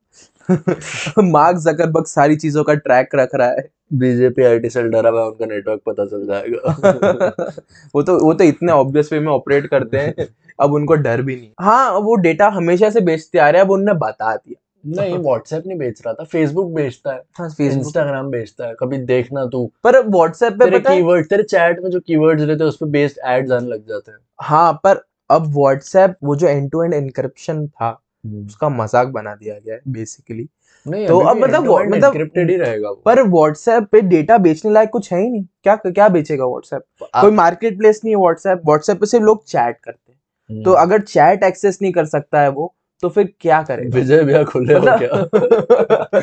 मार्क 1.24 1.56
जकरबर्ग 1.56 2.06
सारी 2.06 2.36
चीज़ों 2.36 2.64
का 2.64 2.74
ट्रैक 2.74 3.08
रख 3.14 3.34
रहा 3.34 3.48
है। 3.48 3.68
बीजेपी 3.92 4.42
आईटी 4.42 4.70
सेल 4.70 4.88
डरा 4.88 5.10
हुआ 5.10 5.24
उनका 5.24 5.46
नेटवर्क 5.46 5.80
पता 5.86 6.04
चल 6.04 6.26
जाएगा। 6.26 7.52
वो 7.94 8.02
तो 8.02 8.18
वो 8.24 8.34
तो 8.34 8.44
इतने 8.44 8.72
ऑब्वियस 8.72 9.12
वे 9.12 9.20
में 9.20 9.32
ऑपरेट 9.32 9.66
करते 9.66 9.98
हैं 9.98 10.28
अब 10.60 10.72
उनको 10.72 10.94
डर 10.94 11.22
भी 11.22 11.36
नहीं। 11.36 11.50
हाँ 11.60 11.92
वो 11.92 12.14
डेटा 12.14 12.48
हमेशा 12.48 12.90
से 12.90 13.00
बेचते 13.00 13.38
आ 13.38 13.50
रहे 13.50 13.60
हैं 13.60 13.66
अब 13.66 13.72
उन्होंने 13.72 13.98
बता 14.00 14.34
दिया। 14.36 14.62
नहीं 14.86 15.18
व्हाट्सएप 15.18 15.66
नहीं 15.66 15.78
बेच 15.78 16.02
रहा 16.06 16.14
था 16.14 16.24
फेसबुक 16.24 16.72
बेचता 16.72 17.12
है 17.12 17.22
हाँ 17.38 17.48
फेसबुक 17.50 17.84
इंस्टाग्राम 17.84 18.30
बेचता 18.30 18.66
है 18.66 18.74
कभी 18.80 18.98
देखना 18.98 19.46
तू। 19.46 19.72
पर 19.84 20.00
व्हाट्सएप 20.06 20.52
पे 20.52 20.64
तेरे 20.64 20.80
कीवर्ड 20.80 21.26
तेरे 21.26 21.42
चैट 21.42 21.80
में 21.82 21.90
जो 21.90 22.00
कीवर्ड्स 22.00 22.42
रहते 22.42 22.64
हैं 22.64 22.68
उस 22.68 22.76
पर 22.76 22.86
बेस्ड 22.86 23.18
एड्स 23.26 23.50
आने 23.50 23.68
लग 23.68 23.88
जाते 23.88 24.10
हैं। 24.10 24.18
हाँ 24.40 24.72
पर 24.72 25.04
अब 25.30 25.46
व्हाट्सएप 25.56 26.14
वो 26.24 26.36
जो 26.36 26.46
एंड 26.48 26.70
टू 26.70 26.82
एंड 26.82 26.94
इनक्रिप्शन 26.94 27.66
था 27.66 27.90
उसका 28.26 28.68
मज़ाक 28.68 29.08
बना 29.08 29.34
दिया 29.34 29.54
गया 29.54 29.74
है 29.74 29.80
बेसिकली 29.88 30.48
तो 30.86 31.18
अब 31.20 31.36
मतलब 31.36 31.64
मतलब- 31.90 32.16
ही 32.38 32.56
रहेगा 32.56 32.88
वो। 32.88 33.02
पर 33.04 33.22
व्हाट्सएप 33.22 33.88
पे 33.92 34.00
डेटा 34.00 34.38
बेचने 34.38 34.72
लायक 34.72 34.88
कुछ 34.90 35.12
है 35.12 35.20
ही 35.20 35.30
नहीं। 35.30 35.44
क्या 35.62 35.74
क्या 35.76 36.08
बेचेगा 36.08 36.46
व्हाट्सएप 36.46 36.82
कोई 37.02 37.30
मार्केट 37.30 37.78
प्लेस 37.78 38.00
नहीं 38.04 38.14
है 38.14 38.20
व्हाट्सएप 38.20 38.62
व्हाट्सएप 38.66 39.00
पे 39.00 39.06
सिर्फ़ 39.06 39.24
लोग 39.24 39.44
चैट 39.44 39.76
करते 39.84 40.12
हैं। 40.12 40.18
हम्म। 40.50 40.62
तो 40.64 40.72
अगर 40.72 41.00
चैट 41.00 41.42
एक्सेस 41.44 41.78
नहीं 41.82 41.92
कर 41.92 42.04
सकता 42.04 42.40
है 42.40 42.48
वो 42.50 42.74
तो 43.02 43.08
फिर 43.08 43.32
क्या 43.40 43.62
करेगा? 43.62 43.96
विजय 43.96 44.22
भैया 44.24 44.44
खुले 44.44 44.74
हो 44.74 44.80
क्या? 44.80 45.08
मतलब 45.14 46.20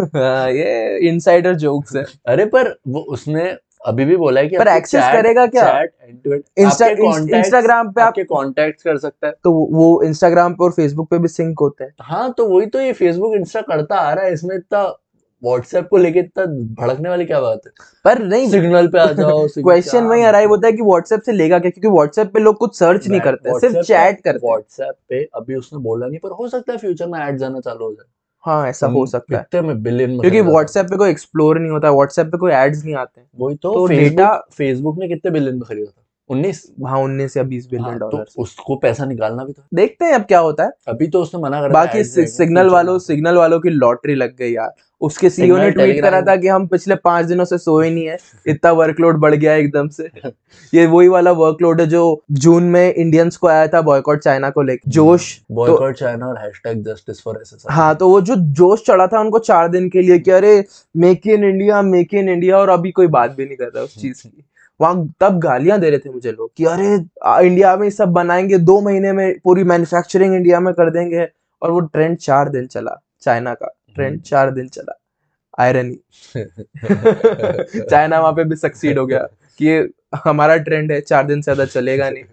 हाँ, 0.16 0.50
ये 0.50 0.98
इनसाइडर 1.08 1.54
जोक्स 1.54 1.96
है। 1.96 2.04
अरे 2.26 2.44
पर 2.46 2.74
वो 2.88 3.00
उसने 3.00 3.44
अभी 3.84 4.04
भी 4.04 4.16
बोला 4.16 4.40
है 4.40 4.48
कि 4.48 4.58
पर 4.58 4.68
एक्सेस 4.68 5.04
करेगा 5.12 5.46
क्या? 5.46 5.82
इंस्टाग्राम 6.58 7.90
पे 7.92 8.02
आपके 8.02 8.24
कॉन्टेक्ट 8.24 8.82
कर 8.82 8.98
सकता 8.98 9.26
है। 9.26 9.32
तो 9.44 9.52
वो 9.72 10.02
इंस्टाग्राम 10.02 10.54
पे 10.54 10.64
और 10.64 10.72
फेसबुक 10.72 11.10
पे 11.10 11.18
भी 11.18 11.28
सिंक 11.28 11.60
होते 11.60 11.84
हैं। 11.84 11.94
हाँ 12.00 12.32
तो 12.32 12.48
वही 12.48 12.66
तो 12.66 12.80
ये 12.80 12.92
फेसबुक 12.92 13.34
इंस्टा 13.34 13.60
करता 13.60 13.96
आ 13.96 14.12
रहा 14.12 14.24
है 14.24 14.32
इसमें 14.32 14.56
इतना 14.56 14.82
व्हाट्सएप 15.42 15.88
को 15.90 15.96
लेके 15.96 16.18
इतना 16.18 16.44
भड़कने 16.80 17.08
वाली 17.08 17.24
क्या 17.24 17.40
बात 17.40 17.60
है? 17.66 17.72
पर 18.04 18.18
नहीं 18.18 18.48
सिग्नल 18.50 18.86
पे 18.88 18.98
आ 18.98 19.06
जाओ 19.12 19.46
क्वेश्चन 19.48 20.04
वही 20.04 20.22
अराइव 20.22 20.50
होता 20.50 20.66
है 20.66 20.72
कि 20.72 20.82
व्हाट्सएप 20.82 21.20
से 21.20 21.32
लेगा 21.32 21.58
क्या? 21.58 21.70
क्योंकि 21.70 21.88
व्हाट्सएप 21.88 22.32
पे 22.34 22.40
लोग 22.40 22.56
कुछ 22.56 22.78
सर्च 22.78 23.08
नहीं 23.08 23.20
करते 23.20 23.58
सिर्फ़ 23.60 23.86
चैट 23.86 24.20
करते 24.20 24.46
व्हाट्सएप 24.46 24.94
पे 25.08 25.22
अभी 25.34 25.54
उसने 25.54 25.78
बोला 25.82 26.06
नहीं 26.06 26.18
पर 26.18 26.30
हो 26.30 26.48
सकता 26.48 26.72
है 26.72 26.78
फ्यूचर 26.78 27.06
में 27.06 27.18
एड्स 27.20 27.40
जाना 27.40 27.60
चालू 27.60 27.84
हो 27.84 27.92
जाए। 27.92 28.06
हाँ 28.46 28.68
ऐसा 28.68 28.86
हो 28.86 29.06
सकता 29.06 29.36
है। 29.36 29.62
में 29.62 29.82
बिलियन 29.82 30.20
क्योंकि 30.20 30.40
व्हाट्सएप 30.40 30.86
पे 30.86 30.96
कोई 30.96 31.10
एक्सप्लोर 31.10 31.58
नहीं 31.58 31.70
होता 31.70 31.90
व्हाट्सएप 31.90 32.26
पे 32.26 32.38
कोई 32.38 32.52
एड्स 32.52 32.84
नहीं 32.84 32.94
आते 32.94 33.20
वही 33.38 33.56
तो, 33.56 33.86
डेटा 33.86 34.02
फेसबुक 34.02 34.20
data- 34.20 34.54
फेसबुक 34.54 34.98
ने 34.98 35.08
कितने 35.08 35.30
बिलियन 35.30 35.54
में 35.54 35.62
खरीदा 35.62 35.90
था? 35.90 36.03
उन्नीस? 36.30 36.72
हाँ 36.86 36.98
उन्नीस 36.98 37.36
या 37.36 37.42
बीस 37.42 37.66
बिलियन 37.66 37.88
हाँ, 37.88 37.98
तो 37.98 38.10
डॉलर 38.10 38.24
उसको 38.38 38.76
पैसा 38.76 39.04
निकालना 39.04 39.44
भी 39.44 39.52
था। 39.52 39.66
देखते 39.74 40.04
हैं 40.04 40.12
अब 40.12 40.22
क्या 40.22 40.38
होता 40.38 40.64
है। 40.64 40.70
अभी 40.88 41.08
तो 41.08 41.22
उसने 41.22 41.40
मना 41.42 41.60
कर 41.60 41.68
बाकी 41.68 42.04
सिग्नल 42.04 42.68
वालों 42.68 42.98
सिग्नल 42.98 43.36
वालों 43.36 43.60
की 43.60 43.70
लॉटरी 43.70 44.14
लग 44.14 44.36
गई 44.36 44.52
यार। 44.52 44.74
उसके 45.00 45.30
सीईओ 45.30 45.56
ने 45.56 45.70
ट्वीट 45.70 46.00
करा 46.02 46.20
था 46.22 46.36
कि 46.36 46.48
हम 46.48 46.66
पिछले 46.66 46.94
पाँच 46.94 47.26
दिनों 47.26 47.44
से 47.44 47.58
सोए 47.58 47.90
नहीं 47.90 48.06
है 48.06 48.16
इतना 48.46 48.72
वर्कलोड 48.72 49.16
बढ़ 49.16 49.34
गया 49.34 49.54
एकदम 49.54 49.88
से। 49.88 50.10
ये 50.74 50.86
वही 50.86 51.08
वाला 51.08 51.32
वर्कलोड 51.32 51.80
है 51.80 51.86
जो 51.86 52.24
जून 52.32 52.64
में 52.64 52.94
इंडियंस 52.94 53.36
को 53.36 53.46
आया 53.46 53.66
था 53.66 53.80
बॉयकॉट 53.80 54.18
चाइना 54.18 54.50
को 54.50 54.62
लेकर 54.62 54.90
जोश 54.90 55.40
बॉयकॉट 55.50 55.96
चाइना 55.96 56.26
और 56.26 56.38
हैशटैग 56.38 56.82
जस्टिस 56.84 57.22
फॉर 57.22 57.38
एसएसआर 57.40 57.74
हाँ 57.74 57.94
तो 57.94 58.08
वो 58.08 58.20
जो 58.20 58.36
जोश 58.36 58.84
चढ़ा 58.86 59.06
था 59.06 59.20
उनको 59.20 59.38
चार 59.38 59.68
दिन 59.68 59.88
के 59.88 60.02
लिए 60.02 60.18
कि 60.18 60.30
अरे 60.30 60.64
make 60.96 61.26
in 61.26 61.44
India 61.44 61.82
make 61.82 62.14
in 62.14 62.28
India 62.28 62.58
और 62.58 62.68
अभी 62.68 62.90
कोई 62.90 63.06
बात 63.06 63.30
भी 63.30 63.44
नहीं 63.44 63.56
कर 63.56 63.70
रहा 63.74 63.84
उस 63.84 63.94
चीज़ 64.00 64.22
की। 64.22 64.44
वहाँ 64.80 65.08
तब 65.20 65.38
गालियाँ 65.40 65.78
दे 65.80 65.90
रहे 65.90 65.98
थे 65.98 66.10
मुझे 66.10 66.32
लोग 66.32 66.50
कि 66.56 66.64
अरे 66.66 66.94
इंडिया 67.46 67.76
में 67.76 67.88
सब 67.90 68.08
बनाएँगे 68.12 68.58
दो 68.60 68.80
महीने 68.80 69.12
में 69.12 69.38
पूरी 69.44 69.64
मैन्युफैक्चरिंग 69.64 70.34
इंडिया 70.34 70.60
में 70.60 70.72
कर 70.74 70.90
देंगे। 70.90 71.26
और 71.62 71.70
वो 71.70 71.80
ट्रेंड 71.80 72.16
चार 72.18 72.48
दिन 72.48 72.66
चला 72.66 73.00
चाइना 73.22 73.54
का। 73.54 73.66
ट्रेंड 73.96 74.20
चार 74.22 74.50
दिन 74.50 74.68
चला 74.68 74.98
आयरनी 75.58 75.96
चाइना 77.80 78.20
वहाँ 78.20 78.32
पे 78.32 78.44
भी 78.44 78.56
सक्सीड 78.56 78.98
हो 78.98 79.06
गया 79.06 79.20
कि 79.60 79.92
हमारा 80.24 80.56
ट्रेंड 80.58 80.92
है 80.92 81.00
चार 81.00 81.26
दिन 81.26 81.40
से 81.42 81.54
ज़्यादा 81.54 81.64
चलेगा 81.72 82.10
नहीं। 82.10 82.24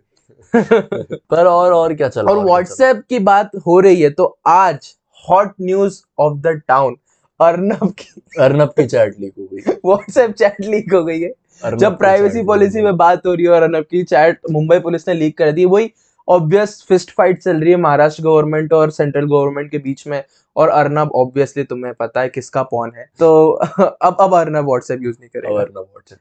पर 1.32 1.46
और 1.48 1.74
और 1.74 1.94
क्या 1.94 2.08
चला? 2.10 2.32
और 2.32 2.44
व्हाट्सएप 2.46 3.04
की 3.10 3.20
बात 3.22 3.52
हो 3.68 3.80
रही 3.80 4.02
है 4.02 4.10
तो 4.12 4.26
आज 4.48 4.94
hot 5.24 5.54
news 5.62 6.02
of 6.20 6.38
the 6.40 6.62
town 6.68 6.96
Arnab 7.40 7.92
की 8.00 8.22
अर्नब 8.40 8.74
की 8.78 8.86
चैट 8.86 9.20
लीक 9.20 9.34
हो 9.40 9.48
गई। 9.54 9.74
व्हाट्सएप 9.86 10.32
चैट 10.34 10.62
लीक 10.62 10.94
हो 10.94 11.04
गई 11.04 11.22
है। 11.22 11.32
जब 11.64 11.98
प्राइवेसी 11.98 12.44
पॉलिसी 12.44 12.82
में 12.82 12.96
बात 12.98 13.26
हो 13.26 13.34
रही 13.34 13.46
है 13.46 13.52
और 13.52 13.64
अर्नब 13.64 13.86
की 13.92 14.04
चैट 14.04 14.40
मुंबई 14.52 14.80
पुलिस 14.80 15.08
ने 15.08 15.14
लीक 15.14 15.38
कर 15.38 15.52
दी 15.52 15.66
वही 15.66 15.92
ऑब्वियस 16.28 16.86
फिस्ट 16.90 17.12
फाइट 17.12 17.42
चल 17.44 17.62
रही 17.62 17.72
है 17.72 17.78
महाराष्ट्र 17.78 18.24
गवर्नमेंट 18.24 18.74
और 18.74 18.92
सेंट्रल 18.92 19.26
गवर्नमेंट 19.26 19.72
के 19.72 19.78
बीच 19.78 20.08
में 20.08 20.24
और 20.56 20.70
अर्नब 20.70 21.12
ऑब्वियसली 21.16 21.64
तुम्हें 21.64 21.94
पता 21.94 22.22
है 22.22 22.30
किसका 22.30 22.64
पॉन 22.64 22.92
है। 22.96 23.06
तो 23.20 23.52
अब 23.82 24.18
अब 24.20 24.36
अर्नब 24.36 24.66
व्हाट्सएप 24.66 25.02
यूज़ 25.02 25.18
नहीं 25.20 25.30
करेगा। 25.30 25.62
अर्नब 25.62 25.78
व्हाट्सएप 25.78 26.20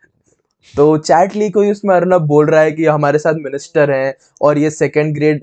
तो 0.75 0.97
चैट 0.99 1.37
लीक 1.37 1.57
हुई 1.57 1.71
उसमें 1.71 1.95
अर्नब 1.95 2.23
बोल 2.23 2.47
रहा 2.47 2.61
है 2.61 2.73
कि 2.73 2.87
हमारे 2.87 3.19
साथ 3.19 3.35
मिनिस्टर 3.35 3.91
हैं 3.91 4.15
और 4.43 4.59
ये 4.59 4.71
सेकंड 4.71 5.15
ग्रेड 5.15 5.41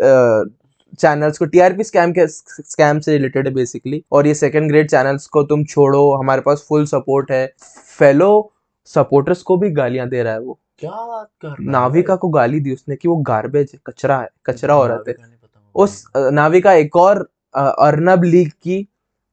चैनल्स 0.99 1.37
को 1.37 1.45
टीआरपी 1.45 1.83
स्कैम 1.83 2.11
के 2.11 2.27
स्कैम 2.27 2.99
से 2.99 3.11
रिलेटेड 3.11 3.47
है 3.47 3.53
बेसिकली 3.53 4.03
और 4.11 4.27
ये 4.27 4.33
सेकंड 4.33 4.69
ग्रेड 4.69 4.89
चैनल्स 4.89 5.27
को 5.27 5.43
तुम 5.43 5.63
छोड़ो 5.63 6.13
हमारे 6.13 6.41
पास 6.41 6.65
फुल 6.69 6.85
सपोर्ट 6.85 7.31
है। 7.31 7.45
फेलो 7.99 8.53
सपोर्टर्स 8.93 9.41
को 9.41 9.57
भी 9.57 9.69
गालियाँ 9.69 10.09
दे 10.09 10.23
रहा 10.23 10.33
है 10.33 10.39
वो। 10.39 10.59
क्या 10.79 10.91
बात 10.91 11.29
कर 11.41 11.47
रहा 11.47 11.55
है? 11.59 11.69
नाविका 11.69 12.15
को 12.15 12.29
गाली 12.29 12.59
दी 12.59 12.73
उसने 12.73 12.95
कि 12.95 13.07
वो 13.07 13.15
गार्बेज 13.15 13.71
है 13.73 13.79
कचरा 13.87 14.19
है 14.19 14.29
कचरा 14.45 14.77
औरत 14.77 15.03
है। 15.07 15.15
उस 15.75 16.03
नाविका 16.17 16.73
एक 16.73 16.95
और 16.95 17.29
अर्नब 17.57 18.23
लीग 18.23 18.49
की 18.49 18.87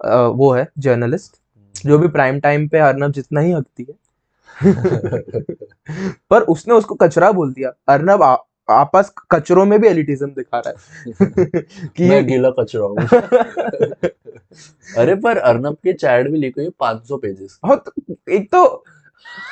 वो 0.07 0.53
है 0.53 0.69
जर्नलिस्ट 0.79 1.41
जो 1.85 1.99
भी 1.99 2.09
प्राइम 2.09 2.41
टाइम 2.41 2.69
पे 2.69 2.79
अर्नब 2.79 3.13
जितना 3.13 3.41
ही 3.41 3.53
हकती 3.53 3.87
है। 3.89 3.95
पर 6.31 6.43
उसने 6.43 6.75
उसको 6.75 6.95
कचरा 6.95 7.33
बोल 7.33 7.53
दिया। 7.53 7.73
अर्नब 7.89 8.23
आपस 8.71 9.13
कचरों 9.31 9.65
में 9.65 9.81
भी 9.81 9.89
एलिटिज्म 9.89 10.27
दिखा 10.27 10.59
रहा 10.59 10.71
है। 10.71 10.77
कि 11.97 12.09
मैं 12.09 12.27
गीला 12.27 12.51
कचरा 12.51 12.85
हूँ। 12.85 12.97
अरे 14.99 15.15
पर 15.15 15.39
अर्नब 15.39 15.75
के 15.75 15.93
चैट 15.93 16.31
भी 16.31 16.39
लिखी 16.39 16.61
हुई 16.61 16.71
500 16.83 17.19
पेजेस 17.23 17.59
हाँ, 17.65 17.77
तो 17.77 17.93
एक 18.33 18.53
तो 18.53 18.85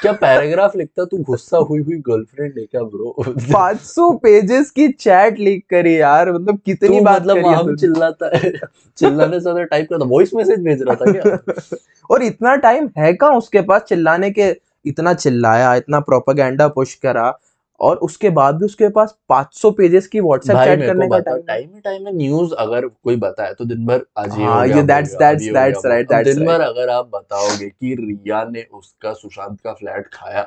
क्या 0.03 0.13
पैराग्राफ 0.13 0.77
लिखता 0.77 1.05
तू 1.05 1.17
गुस्सा 1.19 1.59
हुई 1.59 1.81
हुई 1.81 1.97
गर्लफ्रेंड 1.97 2.59
है 2.59 2.65
क्या 2.65 2.83
ब्रो 2.83 3.15
500 3.29 4.19
पेजेस 4.19 4.71
की 4.71 4.89
चैट 4.89 5.39
लिख 5.39 5.65
करी 5.71 6.01
यार 6.01 6.33
मतलब 6.33 6.59
कितनी 6.67 7.01
बात 7.01 7.23
मतलब 7.23 7.37
करी 7.37 7.71
है 7.71 7.77
चिल्लाता 7.77 8.31
है 8.37 8.53
चिल्लाने 8.99 9.37
से 9.37 9.41
ज़्यादा 9.41 9.63
टाइप 9.63 9.87
करता 9.91 10.05
वॉइस 10.05 10.35
मैसेज 10.35 10.61
भेज 10.61 10.83
रहा 10.83 10.95
था 10.95 11.13
क्या? 11.13 11.39
और 12.11 12.23
इतना 12.23 12.57
टाइम 12.57 12.91
है 12.99 13.13
कहाँ 13.13 13.37
उसके 13.37 13.61
पास? 13.61 13.83
चिल्लाने 13.83 14.31
के 14.31 14.57
इतना 14.87 15.15
चिल्लाया 15.15 15.75
इतना 15.75 16.01
प्रोपागेंडा 16.01 16.69
पुश 16.69 16.95
करा 16.95 17.39
और 17.83 17.97
उसके 17.97 18.31
बाद 18.31 18.55
भी 18.55 18.65
उसके 18.65 18.89
पास 18.89 19.15
500 19.29 19.71
पेजेस 19.73 20.07
की 20.07 20.21
व्हाट्सएप 20.21 20.57
चैट 20.57 20.87
करने 20.87 21.09
का 21.09 21.19
टाइम 21.19 21.41
टाइम 21.43 21.75
ही 21.75 21.81
टाइम 21.81 22.05
में 22.05 22.13
न्यूज़ 22.13 22.53
अगर 22.55 22.87
कोई 22.87 23.17
बताए 23.17 23.55
तो 23.55 23.65
दिन 23.65 23.87
भर 23.87 24.05
आज 24.19 24.39
ये 24.39 24.45
हो 24.45 24.53
that's 24.83 25.13
वो- 25.13 25.85
right, 25.85 26.07
अब 26.07 26.13
that's 26.13 26.25
दिन 26.25 26.45
भर 26.47 26.61
अगर 26.61 26.89
आप 26.89 27.11
बताओगे 27.15 27.69
कि 27.69 27.95
रिया 27.95 28.45
ने 28.45 28.67
उसका 28.73 29.13
सुशांत 29.13 29.59
का 29.61 29.73
फ्लैट 29.73 30.07
खाया 30.13 30.43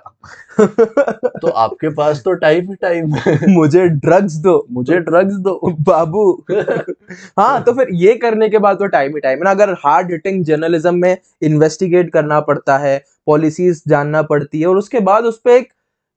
तो 1.41 1.47
आपके 1.47 1.89
पास 1.89 2.21
तो 2.25 2.33
टाइम 2.33 2.69
ही 2.69 2.75
टाइम 2.75 3.15
मुझे 3.49 3.87
ड्रग्स 3.87 4.33
दो 4.33 4.55
मुझे 4.71 4.99
ड्रग्स 4.99 5.33
दो 5.33 5.59
बाबू। 5.81 6.25
हाँ 7.39 7.63
तो 7.63 7.73
फिर 7.73 7.87
ये 7.93 8.15
करने 8.15 8.49
के 8.49 8.57
बाद 8.57 8.77
तो 8.77 8.87
टाइम 8.87 9.15
ही 9.15 9.19
टाइम 9.19 9.43
है 9.43 9.51
अगर 9.51 9.73
हार्ड 9.73 10.11
हिटिंग 10.11 10.43
जर्नलिज्म 10.45 10.95
में 10.95 11.17
इन्वेस्टिगेट 11.41 12.11
करना 12.13 12.39
पड़ता 12.39 12.77
है 12.77 12.97
पॉलिसीज़ 13.25 13.81
जानना 13.87 14.21
पड़ती 14.21 14.61
है 14.61 14.67
और 14.67 14.77
उसके 14.77 14.99
बाद 14.99 15.23
उस 15.23 15.39
पर 15.39 15.51
एक 15.51 15.73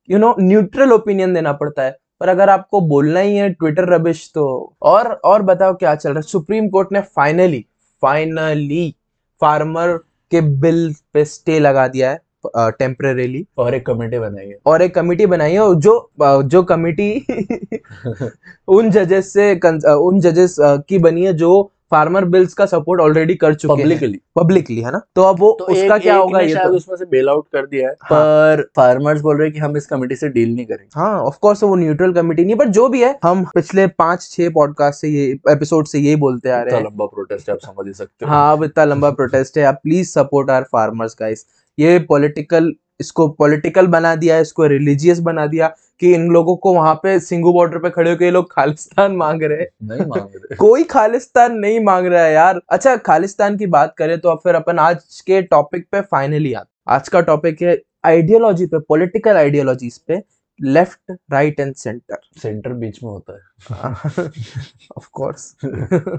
यू 0.09 0.19
नो 0.19 0.35
न्यूट्रल 0.41 0.93
ओपिनियन 0.93 1.35
देना 1.35 1.53
पड़ता 1.53 1.83
है। 1.83 1.97
पर 2.21 2.29
अगर 2.29 2.49
आपको 2.50 2.81
बोलना 2.88 3.21
ही 3.21 3.37
है 3.37 3.49
ट्विटर 3.50 3.88
रबिश 3.95 4.31
तो 4.35 4.45
और 4.83 5.12
और 5.25 5.43
बताओ 5.43 5.75
क्या 5.77 5.95
चल 5.95 6.09
रहा 6.11 6.19
है? 6.19 6.23
सुप्रीम 6.23 6.69
कोर्ट 6.69 6.93
ने 6.93 7.00
फाइनली 7.17 7.65
फाइनली 8.03 8.95
फार्मर 9.43 9.97
के 10.33 10.41
बिल 10.61 10.93
पे 11.15 11.25
स्टे 11.25 11.59
लगा 11.59 11.87
दिया 11.88 12.11
है 12.11 12.21
टेम्परेली 12.79 13.47
और 13.59 13.75
एक 13.75 13.87
कमेटी 13.87 14.19
बनाई 14.19 14.47
है। 14.47 14.59
और 14.67 14.83
एक 14.83 14.95
कमेटी 14.95 15.27
बनाई 15.27 15.53
है 15.53 15.75
जो 15.77 16.11
जो 16.45 16.62
कमेटी 16.62 17.11
उन 18.69 18.91
जजेस 18.91 19.33
से 19.33 19.53
उन 19.55 20.21
जजेस 20.21 20.57
की 20.61 20.99
बनी 20.99 21.25
है 21.27 21.33
जो 21.35 21.50
फार्मर 21.90 22.25
बिल्स 22.25 22.54
का 22.54 22.66
सपोर्ट 22.66 23.00
ऑलरेडी 23.00 23.35
कर 23.35 23.54
चुके 23.54 23.83
पब्लिकली 23.83 24.21
पब्लिकली 24.37 24.80
है 24.80 24.90
ना? 24.92 25.00
तो 25.16 25.23
अब 25.23 25.40
वो 25.40 25.50
तो 25.59 25.64
उसका 25.64 25.97
एक, 25.97 26.02
क्या 26.02 26.14
एक 26.14 26.21
होगा 26.21 26.40
ये 26.40 26.54
तो? 26.54 26.68
उसमें 26.68 26.97
से 26.97 27.04
बेल 27.04 27.28
आउट 27.28 27.47
कर 27.52 27.66
दिया 27.66 27.88
है। 27.88 27.95
हाँ। 28.02 28.11
पर 28.11 28.62
फार्मर्स 28.76 29.21
बोल 29.21 29.37
रहे 29.37 29.47
हैं 29.47 29.54
कि 29.54 29.61
हम 29.61 29.76
इस 29.76 29.87
कमेटी 29.87 30.16
से 30.16 30.28
डील 30.28 30.54
नहीं 30.54 30.66
करेंगे। 30.66 31.00
हाँ 31.00 31.21
ऑफ़ 31.21 31.38
कोर्स 31.38 31.62
वो 31.62 31.75
न्यूट्रल 31.75 32.12
कमेटी 32.12 32.45
नहीं 32.45 32.57
पर 32.57 32.68
जो 32.71 32.88
भी 32.88 33.02
है 33.02 33.18
हम 33.25 33.45
पिछले 33.54 33.87
पाँच 33.99 34.28
छह 34.33 34.50
पॉडकास्ट 34.50 35.00
से 35.00 35.09
ये 35.09 35.30
एपिसोड 35.50 35.87
से 35.87 35.99
यही 35.99 36.16
बोलते 36.16 36.50
आ 36.50 36.61
रहे 36.62 36.76
हैं। 36.76 36.85
लंबा 36.85 37.07
प्रोटेस्ट 37.07 37.49
है 37.49 37.54
आप 37.54 37.61
समझ 37.61 37.87
ही 37.87 37.92
सकते 37.92 38.25
हो। 38.25 38.30
हाँ 38.30 38.57
अब 38.57 38.64
इतना 38.64 38.85
लंबा 38.85 39.11
प्रोटेस्ट 39.11 39.59
है 39.59 39.64
आप 39.64 39.80
please 39.83 40.11
support 40.11 40.50
our 40.50 40.62
farmers 40.73 41.16
guys 41.21 41.47
ये 41.78 41.99
पॉलिटिकल 41.99 42.73
इसको 43.00 43.28
पॉलिटिकल 43.28 43.87
बना 43.87 44.14
दिया 44.17 44.38
इसको 44.38 44.67
रिलीजियस 44.67 45.21
बना 45.21 45.47
दिया 45.47 45.75
कि 46.00 46.12
इन 46.14 46.28
लोगों 46.31 46.55
को 46.57 46.73
वहाँ 46.75 46.95
पे 46.95 47.19
सिंगू 47.21 47.52
बॉर्डर 47.52 47.78
पे 47.78 47.90
खड़े 47.90 48.11
होकर 48.11 48.25
ये 48.25 48.31
लोग 48.31 48.52
खालिस्तान 48.52 49.12
मांग 49.12 49.43
रहे 49.43 49.59
हैं। 49.59 49.69
नहीं 49.88 50.07
मांग 50.07 50.37
रहे। 50.37 50.57
कोई 50.59 50.85
खालिस्तान 50.85 51.57
नहीं 51.59 51.81
मांग 51.85 52.07
रहा 52.07 52.23
है 52.25 52.33
यार। 52.33 52.61
अच्छा 52.71 52.97
खालिस्तान 52.97 53.57
की 53.59 53.67
बात 53.69 53.95
करें 53.99 54.19
तो 54.21 54.28
अब 54.28 54.40
फिर 54.45 54.55
अपन 54.55 54.78
आज 54.78 55.21
के 55.26 55.43
टॉपिक 55.43 55.87
पे 55.93 56.00
फाइनली 56.00 56.52
आते 56.52 56.93
आज 56.93 57.09
का 57.09 57.21
टॉपिक 57.21 57.62
है 57.62 57.76
आइडियोलॉजी 58.07 58.67
पे 58.67 58.78
पॉलिटिकल 58.78 59.37
आइडियोलॉजीज 59.37 59.99
पे। 59.99 60.23
Left 60.62 61.17
right 61.33 61.61
and 61.61 61.75
centre 61.75 62.19
centre 62.43 62.73
बीच 62.73 63.03
में 63.03 63.11
होता 63.11 63.33
है 63.33 63.41
of 64.97 65.09
course 65.12 65.57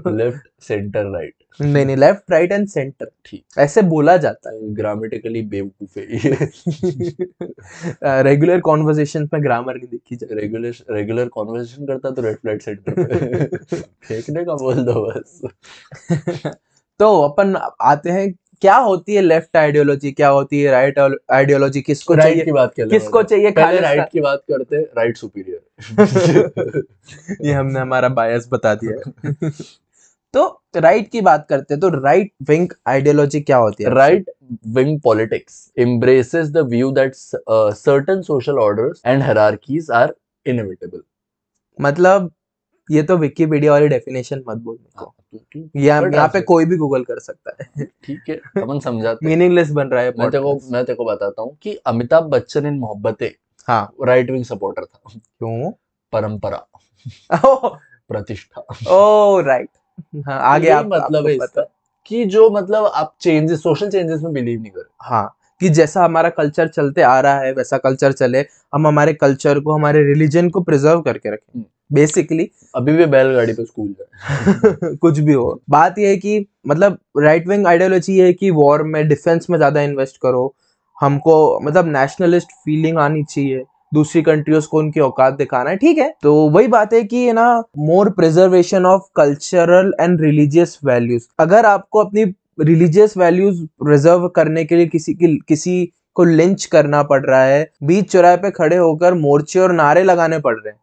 left 0.06 0.48
centre 0.60 1.04
right 1.04 1.34
नहीं 1.60 1.86
नहीं 1.86 1.96
लेफ़्ट 1.96 2.30
राइट 2.30 2.52
एंड 2.52 2.68
सेंटर 2.68 3.10
ठीक 3.24 3.44
ऐसे 3.58 3.82
बोला 3.82 4.16
जाता 4.16 4.50
ग्रामेटिकली 4.54 5.42
बेवकूफ़ 5.42 5.98
है 5.98 6.16
है 6.16 6.48
रेगुलर 8.22 8.60
कॉन्वर्सेशन 8.60 9.28
में 9.32 9.42
ग्रामर 9.42 9.74
नहीं 9.74 9.88
देखी 9.88 10.16
जाए 10.16 10.34
रेगुलर 10.34 10.74
रेगुलर 10.90 11.28
कॉन्वर्सेशन 11.28 11.86
करता 11.86 12.10
तो 12.10 12.22
रेड 12.22 12.36
फ्लैट 12.36 12.62
सेंटर 12.62 12.92
फेंकने 14.04 14.44
का 14.44 14.54
बोल 14.54 14.74
दो 14.74 15.06
बस। 15.06 15.40
तो 17.00 17.22
अपन 17.22 17.56
आते 17.80 18.10
हैं 18.10 18.34
क्या 18.62 18.76
होती 18.76 19.14
है 19.14 19.22
लेफ़्ट 19.22 19.56
आइडियोलॉजी 19.56 20.12
क्या 20.12 20.28
होती 20.28 20.62
है 20.62 20.70
राइट 20.70 20.98
आइडियोलॉजी 21.30 21.80
किसको 21.80 22.16
चाहिए? 22.16 22.44
की 22.44 22.52
बात 22.52 22.74
कर 22.74 22.88
किसको 22.88 23.22
चाहिए 23.22 23.50
पहले 23.50 23.80
राइट 23.80 24.08
की 24.12 24.20
बात 24.20 24.42
करते 24.50 24.76
हैं 24.76 24.84
राइट 24.84 25.16
सुपीरियर 25.16 26.84
ये 27.46 27.52
हमने 27.52 27.80
हमारा 27.80 28.08
बायस 28.08 28.48
बता 28.52 28.74
दिया। 28.74 29.12
तो 30.34 30.62
राइट 30.76 31.10
की 31.10 31.20
बात 31.20 31.46
करते 31.48 31.74
हैं 31.74 31.80
तो 31.80 31.88
राइट 31.88 32.32
विंग 32.42 32.68
आइडियोलॉजी 32.86 33.40
क्या 33.40 33.56
होती 33.56 33.84
है? 33.84 33.94
Right 33.94 34.30
wing 34.66 35.00
politics 35.00 35.72
view 35.78 36.92
that 36.94 37.10
s- 37.10 37.34
uh, 37.50 37.70
certain 37.88 38.22
social 38.30 38.58
orders 38.66 39.00
and 39.06 39.22
hierarchies 39.22 39.90
are 39.90 40.10
inevitable 40.46 41.00
मतलब 41.80 42.32
ये 42.90 43.02
तो 43.02 43.16
विकीपीडिया 43.16 43.72
वाली 43.72 43.88
डेफिनेशन 43.88 44.42
मत 44.48 44.56
बोलने 44.58 44.88
को। 44.96 45.14
ये 45.76 45.90
हाँ, 45.90 46.00
पर 46.02 46.14
यहाँ 46.14 46.28
पे 46.28 46.40
कोई 46.40 46.64
भी 46.64 46.76
गूगल 46.76 47.02
कर 47.04 47.18
सकता 47.18 47.56
है। 47.60 47.84
ठीक 48.04 48.28
है 48.28 48.36
अपन 48.62 48.78
समझाते 48.80 49.26
मीनिंगलेस 49.26 49.70
बन 49.70 49.88
रहा 49.88 50.02
है 50.02 50.12
मैं 50.18 50.30
तेको। 50.30 50.58
मैं 50.72 50.84
तेको 50.84 51.04
बताता 51.04 51.42
हूँ 51.42 51.56
कि 51.62 51.74
अमिताभ 51.86 52.24
बच्चन 52.30 52.66
इन 52.66 52.78
मोहब्बतें 52.78 53.30
हाँ। 53.68 53.92
राइट 54.06 54.30
विंग 54.30 54.44
सपोर्टर 54.44 54.84
था। 54.84 55.10
क्यों? 55.10 55.70
परंपरा। 56.12 56.64
प्रतिष्ठा। 58.10 58.60
ओह 58.92 59.42
राइट 59.42 59.68
हाँ 60.26 60.40
आगे 60.44 60.68
आप 60.70 60.86
मतलब 60.86 61.26
है 61.26 61.34
इसका 61.34 61.62
कि 62.06 62.24
जो 62.26 62.48
मतलब 62.50 62.84
आप 62.86 63.14
चेंजेस 63.20 63.62
सोशल 63.62 63.90
चेंजेस 63.90 64.20
में 64.22 64.32
बिलीव 64.32 64.60
नहीं 64.60 64.70
कर 64.70 64.88
हाँ 65.00 65.36
कि 65.60 65.68
जैसा 65.68 66.04
हमारा 66.04 66.28
कल्चर 66.30 66.68
चलते 66.68 67.02
आ 67.02 67.18
रहा 67.20 67.40
है 67.40 67.52
वैसा 67.52 67.78
कल्चर 67.78 68.12
चले 68.12 68.44
हम 68.74 68.86
हमारे 68.86 69.12
कल्चर 69.14 69.60
को 69.60 69.72
हमारे 69.72 70.02
रिलीजन 70.04 70.48
को 70.50 70.60
प्रिजर्व 70.60 71.00
करके 71.00 71.30
रखें। 71.30 71.52
हम्म। 71.54 71.64
बेसिकली 71.90 72.50
अभी 72.74 72.92
भी 72.92 73.06
बैलगाड़ी 73.06 73.52
पे 73.52 73.64
स्कूल 73.64 73.88
जाए 73.88 74.94
कुछ 74.96 75.18
भी 75.18 75.32
हो। 75.32 75.60
बात 75.70 75.98
यह 75.98 76.08
है 76.08 76.16
कि 76.16 76.46
मतलब 76.66 76.98
राइट 77.18 77.48
विंग 77.48 77.66
आइडियोलॉजी 77.66 78.18
है 78.18 78.32
कि 78.32 78.50
वॉर 78.50 78.82
में 78.82 79.06
डिफेंस 79.08 79.46
में 79.50 79.56
ज़्यादा 79.58 79.80
इन्वेस्ट 79.82 80.16
करो। 80.16 80.54
हमको 80.98 81.36
मतलब 81.60 81.86
नेशनलिस्ट 81.88 82.50
फीलिंग 82.64 82.98
आनी 82.98 83.22
चाहिए। 83.24 83.64
दूसरी 83.94 84.22
कंट्रीज़ 84.22 84.66
को 84.66 84.78
उनकी 84.78 85.00
औकात 85.00 85.34
दिखाना 85.34 85.70
है। 85.70 85.76
ठीक 85.76 85.98
है? 85.98 86.12
तो 86.22 86.34
वही 86.50 86.66
बात 86.68 86.92
है 86.92 87.02
कि 87.04 87.16
ये 87.16 87.32
ना 87.32 87.62
more 87.78 88.10
preservation 88.10 88.86
of 88.86 89.08
cultural 89.16 89.92
and 90.00 90.20
religious 90.20 90.78
values 90.84 91.26
अगर 91.38 91.66
आपको 91.66 92.04
अपनी 92.04 92.24
रिलीजियस 92.60 93.16
वैल्यूज़ 93.16 93.62
रिज़र्व 93.88 94.28
करने 94.28 94.64
के 94.64 94.76
लिए 94.76 94.86
किसी 94.86 95.14
की 95.14 95.36
किसी 95.48 95.92
को 96.16 96.24
लिंच 96.24 96.64
करना 96.66 97.02
पड़ 97.02 97.24
रहा 97.26 97.42
है 97.42 97.70
बीच 97.82 98.10
चौराहे 98.12 98.36
पे 98.36 98.50
खड़े 98.50 98.76
होकर 98.76 99.14
मोर्चे 99.14 99.60
और 99.60 99.72
नारे 99.72 100.02
लगाने 100.02 100.38
पड़ 100.38 100.54
रहे 100.54 100.72
हैं 100.72 100.79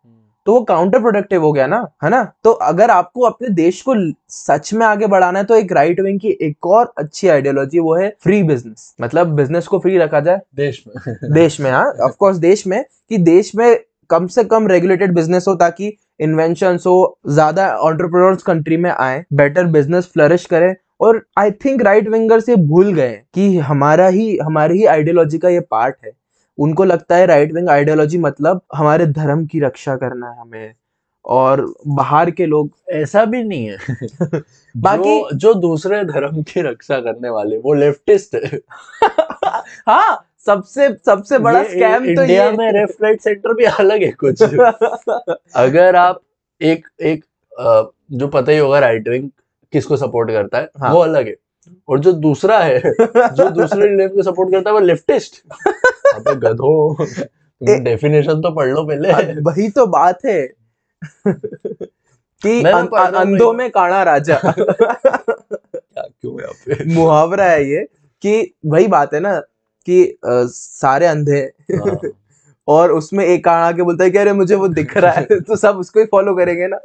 तो 0.47 0.53
वो 0.53 0.61
काउंटर 0.63 0.99
प्रोडक्टिव 0.99 1.43
हो 1.43 1.51
गया 1.51 1.65
ना 1.67 1.77
है 2.03 2.09
ना? 2.09 2.23
तो 2.43 2.51
अगर 2.51 2.91
आपको 2.91 3.21
अपने 3.21 3.49
देश 3.55 3.81
को 3.81 3.93
सच 4.29 4.73
में 4.73 4.85
आगे 4.85 5.07
बढ़ाना 5.07 5.39
है 5.39 5.45
तो 5.45 5.55
एक 5.55 5.71
राइट 5.73 5.99
विंग 5.99 6.19
की 6.19 6.29
एक 6.41 6.65
और 6.67 6.93
अच्छी 6.97 7.27
आइडियोलॉजी 7.27 7.79
वो 7.79 7.95
है 7.95 8.09
फ्री 8.23 8.41
बिज़नेस 8.43 8.93
मतलब 9.01 9.35
बिज़नेस 9.35 9.67
को 9.67 9.79
फ्री 9.79 9.97
रखा 9.97 10.19
जाए। 10.19 10.39
देश 10.55 10.83
में। 10.87 11.33
देश 11.33 11.59
में 11.59 11.69
हाँ 11.71 11.85
ऑफ़ 12.05 12.15
कोर्स 12.19 12.37
देश 12.37 12.65
में 12.67 12.83
कि 13.09 13.17
देश 13.17 13.51
में 13.55 13.77
कम 14.09 14.27
से 14.27 14.43
कम 14.45 14.67
रेगुलेटेड 14.67 15.13
बिज़नेस 15.15 15.45
हो 15.47 15.55
ताकि 15.55 15.95
इन्वेंशन 16.19 16.77
हो 16.85 17.17
ज़्यादा 17.29 17.67
ऑन्टरप्रोनर्स 17.79 18.43
कंट्री 18.43 18.77
में 18.77 18.89
आए 18.91 19.23
बेटर 19.33 19.65
बिज़नेस 19.67 20.09
फ्लरिश 20.13 20.45
करे 20.45 20.73
और 21.01 21.21
आई 21.39 21.51
थिंक 21.65 21.81
राइट 21.81 22.07
विंगर्स 22.09 22.47
ये 22.49 22.55
भूल 22.67 22.93
गए 22.93 23.13
कि 23.33 23.57
हमारा 23.59 24.07
ही 24.07 24.37
हमारी 24.37 24.77
ही 24.77 24.85
आइडियोलॉजी 24.85 25.37
का 25.37 25.49
ये 25.49 25.59
पार्ट 25.71 25.95
है। 26.05 26.11
उनको 26.57 26.83
लगता 26.83 27.15
है 27.15 27.25
राइट 27.25 27.53
विंग 27.53 27.69
आइडियोलॉजी 27.69 28.17
मतलब 28.17 28.61
हमारे 28.75 29.05
धर्म 29.05 29.45
की 29.45 29.59
रक्षा 29.59 29.95
करना 29.95 30.29
है 30.29 30.41
हमें। 30.41 30.73
और 31.25 31.73
बाहर 31.87 32.31
के 32.31 32.45
लोग 32.45 32.71
ऐसा 32.89 33.25
भी 33.25 33.43
नहीं 33.43 33.65
है। 33.65 33.77
बाकी- 34.77 35.03
जो, 35.03 35.29
जो 35.33 35.53
दूसरे 35.53 36.03
धर्म 36.03 36.43
की 36.43 36.61
रक्षा 36.61 36.99
करने 36.99 37.29
वाले 37.29 37.57
वो 37.57 37.73
लेफ्टिस्ट 37.73 38.35
है। 38.35 38.59
हाँ 39.87 40.23
सबसे 40.45 40.89
सबसे 41.05 41.39
बड़ा 41.39 41.63
स्कैम 41.63 42.15
तो 42.15 42.21
इंडिया 42.21 42.45
ये 42.45 42.51
में 42.51 42.71
लेफ़्ट 42.71 43.03
राइट 43.03 43.21
सेंटर 43.21 43.53
भी 43.53 43.63
अलग 43.63 44.03
है 44.03 44.11
कुछ। 44.11 44.43
अगर 45.55 45.95
आप 45.95 46.21
एक 46.61 46.87
एक 47.01 47.25
जो 48.11 48.27
पता 48.27 48.51
ही 48.51 48.57
होगा 48.57 48.79
राइट 48.79 49.07
विंग 49.07 49.29
किसको 49.71 49.97
सपोर्ट 49.97 50.31
करता 50.31 50.57
है 50.57 50.69
हाँ। 50.79 50.93
वो 50.93 50.99
अलग 50.99 51.27
है। 51.27 51.35
और 51.89 51.99
जो 51.99 52.11
दूसरा 52.11 52.59
है 52.59 52.79
जो 53.01 53.49
दूसरे 53.49 53.87
रिलीजन 53.87 54.15
को 54.15 54.23
सपोर्ट 54.23 54.51
करता 54.51 54.69
है 54.69 54.73
वो 54.73 54.79
लेफ्टिस्ट 54.79 55.33
अबे 56.17 56.35
गधो 56.35 57.05
डेफिनेशन 57.83 58.41
तो 58.41 58.51
पढ़ 58.51 58.67
लो 58.67 58.83
पहले। 58.83 59.11
वही 59.41 59.69
तो 59.69 59.85
बात 59.87 60.19
है 60.25 60.47
कि 61.27 62.61
अं- 62.73 62.89
रहा 63.09 63.19
हूँ 63.21 63.21
अंधों 63.21 63.53
में 63.53 63.69
काणा 63.71 64.03
राजा। 64.03 64.39
क्या 64.43 66.03
क्यों 66.03 66.41
यहाँ 66.41 66.53
पे? 66.53 66.93
मुहावरा 66.93 67.45
है 67.45 67.69
ये 67.69 67.87
कि 68.21 68.53
वही 68.65 68.87
बात 68.87 69.13
है 69.13 69.19
ना 69.19 69.39
कि 69.85 70.03
अ, 70.05 70.45
सारे 70.53 71.05
अंधे। 71.05 71.51
हैं। 71.71 72.11
और 72.67 72.91
उसमें 72.91 73.25
एक 73.25 73.45
काणा 73.45 73.71
के 73.71 73.81
बोलता 73.83 74.03
है 74.03 74.09
कि 74.11 74.17
अरे 74.17 74.33
मुझे 74.33 74.55
वो 74.55 74.67
दिख 74.67 74.97
रहा 74.97 75.11
है 75.11 75.25
तो 75.39 75.55
सब 75.55 75.77
उसको 75.77 75.99
ही 75.99 76.05
फॉलो 76.05 76.35
करेंगे 76.35 76.67
ना। 76.67 76.77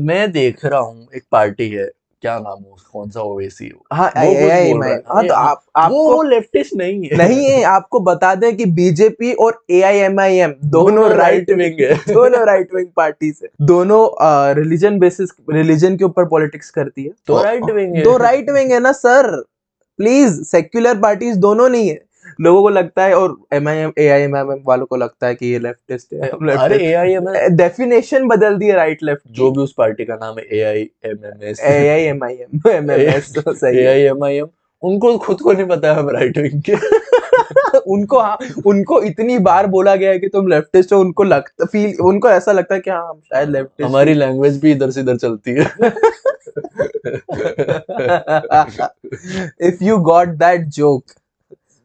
मैं 0.00 0.32
देख 0.32 0.64
रहा 0.64 0.80
हूँ 0.80 1.08
एक 1.14 1.24
पार्टी 1.32 1.68
है। 1.70 1.90
क्या 2.24 2.38
नाम 2.38 2.58
है 2.58 2.76
कौन 2.92 3.10
सा 3.10 3.20
ओवेसी 3.20 3.72
हाँ 3.92 4.06
वो? 4.08 4.22
बोल 4.22 4.82
रहा 4.82 4.90
है। 4.90 5.02
हाँ 5.08 5.26
तो 5.26 5.34
आप 5.34 5.62
आपको 5.76 6.12
वो 6.12 6.22
लेफ्टिस्ट 6.22 6.74
नहीं 6.74 7.04
है। 7.04 7.16
नहीं 7.16 7.44
है 7.44 7.62
आपको 7.62 8.00
बता 8.00 8.34
दें 8.34 8.56
कि 8.56 8.64
बीजेपी 8.64 9.32
और 9.32 9.64
A 9.70 9.80
I 9.80 9.96
M 9.96 10.20
I 10.20 10.36
M 10.36 10.54
दोनों 10.64 11.10
राइट 11.10 11.50
विंग 11.50 11.80
है। 11.80 11.94
दोनों 12.08 12.46
राइट 12.46 12.74
विंग 12.74 12.86
पार्टी 12.96 13.32
से। 13.32 13.48
दोनों 13.62 14.08
रिलीजन 14.54 14.98
बेसिस 14.98 15.30
रिलीजन 15.50 15.96
के 15.96 16.04
ऊपर 16.04 16.24
पॉलिटिक्स 16.24 16.70
करती 16.70 17.04
है। 17.04 17.10
तो 17.26 17.42
राइट 17.42 17.70
विंग 17.70 17.94
है। 17.96 18.02
तो 18.02 18.16
राइट 18.16 18.50
विंग 18.50 18.72
है 18.72 18.80
ना 18.80 18.92
सर 18.92 19.44
प्लीज़ 19.96 20.42
सेक्युलर 20.42 20.98
पार्टीज़ 20.98 21.38
दोनों 21.38 21.68
नहीं 21.68 21.88
है। 21.88 22.00
लोगों 22.40 22.62
को 22.62 22.68
लगता 22.68 23.04
है 23.04 23.14
और 23.14 23.36
M 23.52 23.68
I 23.68 23.76
M 23.76 23.92
A 23.98 24.08
I 24.08 24.22
M 24.22 24.36
M 24.36 24.62
वालों 24.66 24.86
को 24.86 24.96
लगता 24.96 25.26
है 25.26 25.34
कि 25.34 25.46
ये 25.46 25.58
लेफ्टिस्ट 25.58 26.12
है 26.12 26.28
अरे 26.58 26.76
एआईएम 26.86 27.28
डेफिनेशन 27.56 28.26
बदल 28.28 28.56
दी 28.56 28.66
है 28.66 28.74
राइट 28.74 29.02
लेफ़्ट 29.02 29.22
जो 29.30 29.50
भी 29.50 29.62
उस 29.62 29.74
पार्टी 29.78 30.04
का 30.04 30.14
नाम 30.14 30.38
है 30.38 30.44
AIMMS 30.58 31.60
A 31.60 31.88
I 31.88 32.02
M 32.02 32.24
I 32.24 32.34
M 32.34 32.70
M 32.70 32.90
M 32.90 33.00
S 33.00 33.32
सही 33.38 33.76
है। 33.76 33.82
एआईएमआईएम 33.82 34.48
उनको 34.82 35.16
खुद 35.18 35.40
को 35.40 35.52
नहीं 35.52 35.66
पता 35.66 35.88
है 35.88 35.94
हम 35.94 36.08
राइट 36.10 36.38
विंग 36.38 36.62
के। 36.70 36.74
उनको 37.92 38.18
हाँ 38.18 38.38
उनको 38.66 39.00
इतनी 39.02 39.38
बार 39.38 39.66
बोला 39.66 39.94
गया 39.96 40.10
है 40.10 40.18
कि 40.18 40.28
तुम 40.28 40.48
लेफ्टिस्ट 40.48 40.92
हो 40.92 40.98
उनको 41.00 41.22
लगता 41.22 41.64
फील 41.64 41.96
उनको 42.00 42.30
ऐसा 42.30 42.52
लगता 42.52 42.74
है 42.74 42.80
कि 42.80 42.90
हाँ 42.90 43.08
हम 43.08 43.20
शायद 43.20 43.48
लेफ्टिस्ट 43.48 43.88
हमारी 43.88 44.14
लैंग्वेज 44.14 44.60
भी 44.60 44.72
इधर 44.72 44.90
से 44.90 45.00
इधर 45.00 45.16
चलती 45.16 45.50
है। 45.50 45.64
If 49.68 49.84
you 49.84 49.96
got 49.96 50.28
that 50.28 50.60
joke 50.60 51.04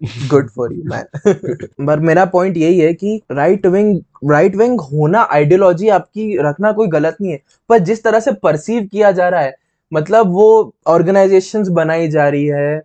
good 0.03 0.50
for 0.50 0.74
you 0.74 0.84
man 0.86 1.86
पर 1.88 2.00
मेरा 2.00 2.25
पॉइंट 2.25 2.58
यही 2.58 2.79
है 2.79 2.94
कि 2.94 3.22
राइट 3.32 3.65
विंग 3.65 4.00
राइट 4.32 4.56
विंग 4.56 4.79
होना 4.82 5.22
आइडियोलॉजी 5.22 5.89
आपकी 5.89 6.38
रखना 6.38 6.72
कोई 6.72 6.88
गलत 6.88 7.18
नहीं 7.22 7.32
है। 7.32 7.41
पर 7.70 7.79
जिस 7.79 8.03
तरह 8.03 8.20
से 8.20 8.32
परसीव 8.32 8.88
किया 8.91 9.12
जा 9.12 9.29
रहा 9.29 9.41
है 9.41 9.56
मतलब 9.94 10.32
वो 10.32 10.75
ऑर्गेनाइजेशंस 10.88 11.68
बनाई 11.68 12.08
जा 12.08 12.29
रही 12.29 12.46
है 12.46 12.82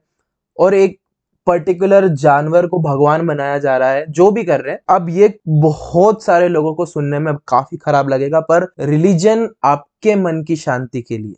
और 0.58 0.74
एक 0.74 0.98
पर्टिकुलर 1.46 2.08
जानवर 2.08 2.66
को 2.66 2.78
भगवान 2.78 3.26
बनाया 3.26 3.58
जा 3.58 3.76
रहा 3.76 3.90
है, 3.90 4.04
जो 4.08 4.30
भी 4.30 4.44
कर 4.44 4.60
रहे 4.60 4.72
हैं, 4.72 4.80
अब 4.88 5.08
ये 5.08 5.38
बहुत 5.48 6.24
सारे 6.24 6.48
लोगों 6.48 6.74
को 6.74 6.86
सुनने 6.86 7.18
में 7.18 7.34
काफ़ी 7.48 7.76
खराब 7.76 8.08
लगेगा, 8.08 8.40
पर 8.40 8.66
रिलीजन 8.80 9.48
आपके 9.64 10.14
मन 10.14 10.42
की 10.42 10.56
शांति 10.56 11.02
के 11.02 11.18
लिए। 11.18 11.34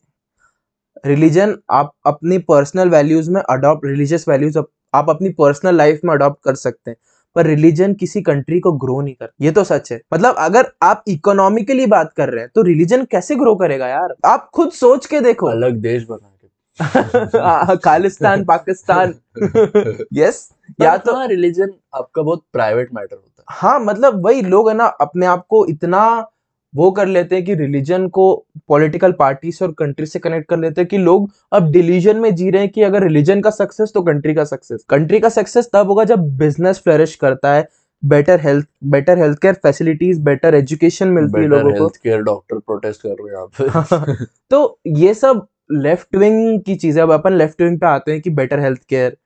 रिलीजन 1.07 1.57
आप 1.71 1.93
अपनी 2.07 2.39
पर्सनल 2.39 2.89
वैल्यूज़ 2.89 3.31
में 3.31 3.41
अडॉप्ट 3.41 3.87
रिलीजियस 3.87 4.29
वैल्यूज़ 4.29 4.59
आप 4.95 5.11
अपनी 5.11 5.29
पर्सनल 5.29 5.77
लाइफ 5.77 6.01
में 6.05 6.15
अडॉप्ट 6.15 6.45
कर 6.45 6.55
सकते 6.55 6.91
हैं 6.91 6.97
पर 7.37 7.47
रिलीजन 7.47 7.95
किसी 7.95 8.23
कंट्री 8.23 8.61
को 8.61 8.73
ग्रो 8.73 9.01
नहीं 9.01 9.15
कर 9.15 9.29
ये 9.41 9.51
तो 9.51 9.65
सच 9.65 9.93
है। 9.93 10.01
मतलब 10.15 10.35
अगर 10.35 10.73
आप 10.83 11.05
इकोनॉमिकली 11.09 11.87
बात 11.87 12.13
कर 12.17 12.29
रहे 12.29 12.41
हैं 12.41 12.51
तो 12.55 12.63
रिलीजन 12.63 13.05
कैसे 13.05 13.37
ग्रो 13.37 13.55
करेगा 13.55 13.89
यार? 13.89 14.15
आप 14.25 14.51
खुद 14.55 14.71
सोच 14.71 15.07
के 15.07 15.21
देखो। 15.21 15.47
अलग 15.47 15.77
देश 15.77 16.07
बना 16.11 16.33
हाँ, 17.37 17.77
खालिस्तान 17.77 18.45
पाकिस्तान। 18.45 19.15
यस 20.13 20.53
या 20.81 20.97
तो 20.97 21.15
हाँ 21.15 21.27
रिलीजन 21.27 21.71
आपका 21.95 22.23
बहुत 22.23 22.45
प्राइवेट 22.53 22.89
मैटर 22.95 23.17
होता 23.17 23.43
है। 23.43 23.59
हाँ 23.59 23.81
मतलब 23.81 24.27
वही 24.27 24.43
लोग 24.43 24.69
है 24.69 24.75
ना 24.75 24.87
अपने 24.87 25.27
आप 25.27 25.47
को 25.49 25.67
इतना 25.67 26.29
वो 26.77 26.91
कर 26.91 27.07
लेते 27.07 27.37
हैं 27.37 27.45
कि 27.45 27.55
रिलीजन 27.55 28.07
को 28.09 28.25
पॉलिटिकल 28.69 29.13
पार्टीज़ 29.13 29.63
और 29.65 29.73
कंट्री 29.73 30.07
से 30.07 30.19
कनेक्ट 30.19 30.49
कर 30.49 30.59
लेते 30.59 30.81
हैं 30.81 30.89
कि 30.89 30.99
लोग 30.99 31.31
अब 31.53 31.71
डिलीजन 31.73 32.17
में 32.17 32.35
जी 32.35 32.51
रहे 32.51 32.63
हैं 32.63 32.71
कि 32.71 32.83
अगर 32.83 33.03
रिलीजन 33.03 33.41
का 33.41 33.51
सक्सेस 33.51 33.93
तो 33.95 34.03
कंट्री 34.03 34.35
का 34.35 34.45
सक्सेस 34.45 34.85
कंट्री 34.91 35.21
का 35.21 35.29
सक्सेस 35.29 35.71
तब 35.73 35.89
होगा 35.89 36.05
जब 36.05 36.29
बिज़नेस 36.39 36.79
फ्लरिश 36.79 37.15
करता 37.15 37.55
है 37.55 37.69
better 38.03 38.41
health 38.41 38.67
better 38.85 39.19
health 39.19 39.39
care 39.39 39.55
facilities 39.55 40.21
better 40.21 40.55
education 40.55 41.09
मिलती 41.09 41.41
है 41.41 41.47
लोगों 41.47 41.73
को। 41.73 41.89
केयर 41.89 42.23
डॉक्टर 42.23 42.59
प्रोटेस्ट 42.59 43.03
कर 43.03 43.17
रहे 43.21 43.37
हैं 43.37 43.69
यहाँ 43.69 44.27
तो 44.51 44.79
ये 44.97 45.15
सब 45.15 45.47
लेफ़्ट 45.73 46.17
विंग 46.17 46.61
की 46.61 46.75
चीज़ें 46.75 47.03
अब 47.03 47.13
अपन 47.13 47.33
लेफ़्ट 47.33 47.63
विंग 47.63 47.79
पे 47.81 47.87
आते 47.87 48.13
हैं 48.13 48.21
कि 48.21 48.31
better 48.31 48.61
health 48.61 48.83
care 48.89 49.17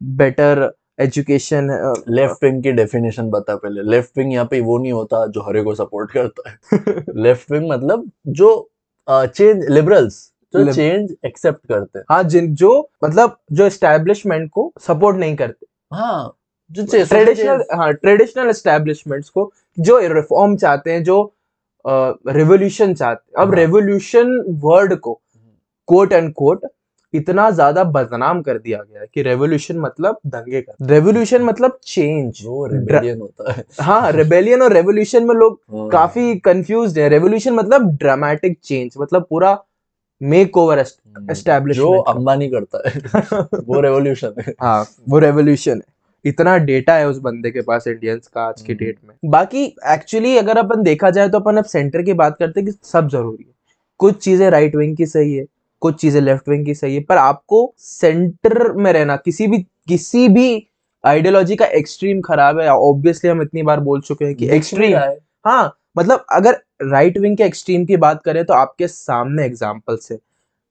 better 0.00 0.70
education 1.00 1.68
left 2.08 2.44
wing 2.44 2.62
की 2.62 2.72
डेफिनेशन 2.72 3.30
बता 3.30 3.56
पहले। 3.56 3.82
लेफ़्ट 3.90 4.18
विंग 4.18 4.32
यहाँ 4.32 4.46
पे 4.50 4.60
वो 4.60 4.78
नहीं 4.78 4.92
होता 4.92 5.26
जो 5.26 5.40
हरे 5.40 5.62
को 5.62 5.74
सपोर्ट 5.74 6.12
करता 6.12 6.50
है। 6.50 6.58
लेफ़्ट 7.16 7.50
विंग 7.52 7.70
मतलब 7.70 8.10
जो 8.26 8.50
चेंज 9.08 9.64
लिबरल्स 9.70 10.26
जो 10.54 10.72
चेंज 10.72 11.14
एक्सेप्ट 11.26 11.66
करते 11.68 11.98
हैं। 11.98 12.04
हाँ 12.10 12.22
जिन 12.24 12.54
जो 12.54 12.90
मतलब 13.04 13.36
जो 13.52 13.66
एस्टेब्लिशमेंट 13.66 14.50
को 14.50 14.72
सपोर्ट 14.80 15.16
नहीं 15.16 15.36
करते। 15.36 15.66
हाँ 15.92 16.36
जो 16.70 16.84
ट्रेडिशनल 16.84 17.64
हाँ 17.74 17.92
ट्रेडिशनल 17.92 18.48
एस्टेब्लिशमेंट्स 18.50 19.28
को 19.28 19.52
जो 19.78 19.98
रिफॉर्म 20.14 20.56
चाहते 20.56 20.92
हैं 20.92 21.02
जो 21.04 21.22
रेवोल्यूशन 21.84 22.94
चाहते 22.94 23.30
हैं। 23.30 23.42
अब 23.42 23.48
हाँ। 23.48 23.56
रेवोल्यूशन 23.56 24.44
वर्ड 24.64 24.94
को 24.96 25.20
कोट 25.88 26.12
एंड 26.12 26.32
कोट 26.32 26.66
इतना 27.14 27.48
ज़्यादा 27.50 27.84
बदनाम 27.86 28.40
कर 28.42 28.58
दिया 28.58 28.78
गया 28.80 29.04
कि 29.04 29.22
रेवोल्यूशन 29.22 29.78
मतलब 29.78 30.18
दंगे 30.26 30.60
का 30.60 30.74
रेवोल्यूशन 30.86 31.42
मतलब 31.42 31.78
चेंज 31.84 32.42
वो 32.44 32.66
रिबेलियन 32.66 33.20
होता 33.20 33.52
है। 33.52 33.64
हाँ 33.80 34.12
रेबेलियन 34.12 34.62
और 34.62 34.72
रेवोल्यूशन 34.72 35.24
में 35.24 35.34
लोग 35.34 35.60
हाँ। 35.72 35.88
काफ़ी 35.88 36.34
कंफ्यूज 36.40 36.98
है। 36.98 37.08
रेवोल्यूशन 37.08 37.54
मतलब 37.54 37.90
ड्रामेटिक 37.96 38.58
चेंज 38.64 38.94
मतलब 38.98 39.26
पूरा 39.30 39.58
मेक 40.20 40.56
ओवर 40.56 40.78
हम्म, 40.78 41.72
जो 41.72 41.90
अंबानी 41.90 42.48
करता 42.50 42.88
है 42.88 43.40
वो 43.54 43.80
रेवोल्यूशन 43.80 44.34
है। 44.38 44.54
हाँ 44.60 44.84
वो 45.08 45.18
रेवोल्यूशन 45.18 45.76
है। 45.76 45.98
इतना 46.24 46.56
डेटा 46.60 46.94
है 46.94 47.08
उस 47.08 47.18
बंदे 47.18 47.50
के 47.50 47.60
पास 47.62 47.86
इंडियंस 47.88 48.26
का 48.26 48.42
आज 48.42 48.60
की 48.62 48.72
हम्म। 48.72 48.84
डेट 48.84 48.98
में। 49.04 49.14
बाकी 49.30 49.64
एक्चुअली 49.88 50.36
अगर 50.38 50.58
अपन 50.58 50.82
देखा 50.82 51.10
जाए 51.10 51.28
तो 51.28 51.38
अपन 51.38 51.56
अब 51.56 51.64
सेंटर 51.66 52.02
की 52.02 52.12
बात 52.14 52.36
करते 52.38 52.60
हैं 52.60 52.68
कि 52.68 52.78
सब 52.84 53.08
ज़रूरी 53.08 53.44
है। 53.44 53.54
कुछ 54.00 54.18
चीज़ें 54.18 54.48
राइट 54.50 54.76
विंग 54.76 54.96
की 54.96 55.06
सही 55.06 55.34
है 55.34 55.44
कुछ 55.82 56.00
चीज़ें 56.00 56.20
लेफ़्ट 56.20 56.48
विंग 56.48 56.64
की 56.66 56.74
सही 56.74 56.94
है 56.94 57.02
पर 57.02 57.16
आपको 57.16 57.72
सेंटर 57.78 58.72
में 58.72 58.92
रहना 58.92 59.16
किसी 59.18 59.46
भी 59.46 59.58
किसी 59.88 60.28
भी 60.28 60.48
आइडियोलॉजी 61.04 61.56
का 61.56 61.66
एक्सट्रीम 61.74 62.20
खराब 62.20 62.58
है 62.60 62.68
ऑब्वियसली 62.68 63.30
हम 63.30 63.42
इतनी 63.42 63.62
बार 63.62 63.80
बोल 63.80 64.00
चुके 64.00 64.24
हैं 64.24 64.34
कि 64.34 64.48
एक्सट्रीम 64.56 64.96
हाँ 65.46 65.76
मतलब 65.98 66.24
अगर 66.32 66.60
राइट 66.82 67.18
विंग 67.18 67.36
के 67.36 67.44
एक्सट्रीम 67.44 67.84
की 67.86 67.96
बात 67.98 68.22
करें 68.24 68.44
तो 68.44 68.54
आपके 68.54 68.88
सामने 68.88 69.44
एग्जाम्पल्स 69.46 70.10
है 70.12 70.18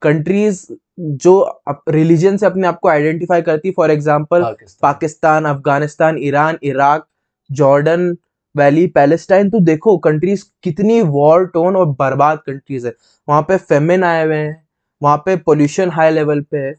कंट्रीज़ 0.02 0.66
जो 1.00 1.62
रिलीजन 1.90 2.38
से 2.38 2.46
अपने 2.46 2.68
आप 2.68 2.80
को 2.80 2.90
आइडेंटिफाई 2.90 3.42
करती 3.42 3.72
for 3.72 3.92
example 3.92 4.44
Pakistan. 4.44 4.78
Pakistan 4.82 5.46
Afghanistan 5.46 6.18
Iran 6.24 6.58
Iraq 6.64 7.06
Jordan 7.50 8.16
valley 8.56 8.86
Palestine 8.90 9.50
तो 9.50 9.60
देखो 9.62 9.98
कंट्रीज़ 10.00 10.44
कितनी 10.64 11.02
वॉर 11.02 11.46
टोन 11.48 11.76
और 11.76 11.86
बर्बाद 12.00 12.40
कंट्रीज़ 12.46 12.88
है। 12.88 12.94
वहाँ 13.28 13.42
पे 13.42 13.58
फेमिन 13.58 14.04
आए 14.04 14.24
हुए 14.26 14.36
हैं। 14.36 14.69
वहाँ 15.02 15.18
पे 15.18 15.36
पोल्यूशन 15.36 15.90
हाई 15.90 16.12
लेवल 16.12 16.42
पे 16.42 16.58
है। 16.58 16.74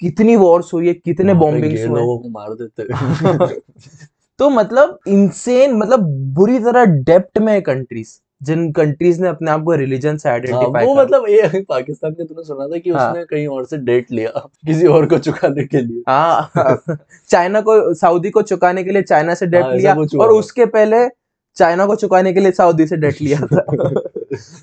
कितनी 0.00 0.36
वॉर्स 0.36 0.74
हुई 0.74 0.88
है 0.88 0.94
कितने 0.94 1.34
बॉम्बिंग्स 1.34 1.86
हुए 1.86 2.00
लोगों 2.00 2.18
को 2.18 2.28
मार 2.28 2.54
देते 2.54 2.82
हैं। 2.82 3.48
तो 4.38 4.50
मतलब 4.50 4.98
इंसेन 5.08 5.76
मतलब 5.76 6.00
बुरी 6.34 6.58
तरह 6.58 6.84
डेप्ट 6.84 7.38
में 7.38 7.52
है 7.52 7.60
कंट्रीज़ 7.60 8.18
जिन 8.42 8.72
कंट्रीज़ 8.72 9.22
ने 9.22 9.28
अपने 9.28 9.50
आप 9.50 9.62
को 9.62 9.74
रिलीजन 9.74 10.16
से 10.16 10.28
हाँ, 10.28 10.38
आइडेंटिफाई 10.38 10.86
वो 10.86 10.94
मतलब 10.94 11.24
ये 11.28 11.60
पाकिस्तान 11.68 12.12
के 12.12 12.24
तूने 12.24 12.44
सुना 12.44 12.66
था 12.66 12.78
कि 12.78 12.90
हाँ। 12.90 13.10
उसने 13.10 13.24
कहीं 13.24 13.46
और 13.46 13.64
से 13.66 13.78
डेट 13.78 14.12
लिया 14.12 14.48
किसी 14.66 14.86
और 14.86 15.06
को 15.06 15.18
चुकाने 15.18 15.64
के 15.64 15.80
लिए। 15.80 16.02
हाँ 16.08 16.50
चाइना 17.28 17.60
को 17.60 17.94
सऊदी 17.94 18.30
को 18.30 18.42
चुकाने 18.42 18.84
के 18.84 18.90
लिए 18.90 19.02
चाइना 19.02 19.34
से 19.34 19.46
डेट 19.46 19.62
हाँ, 19.62 19.74
लिया 19.74 19.94
और 19.94 20.32
उसके 20.32 20.66
पहले 20.66 21.08
चाइना 21.56 21.86
को 21.86 21.96
चुकाने 21.96 22.32
के 22.32 22.40
लिए 22.40 22.52
सऊदी 22.52 22.86
से 22.86 22.96
डेट 22.96 23.22
लिया 23.22 23.46
था। 23.46 23.66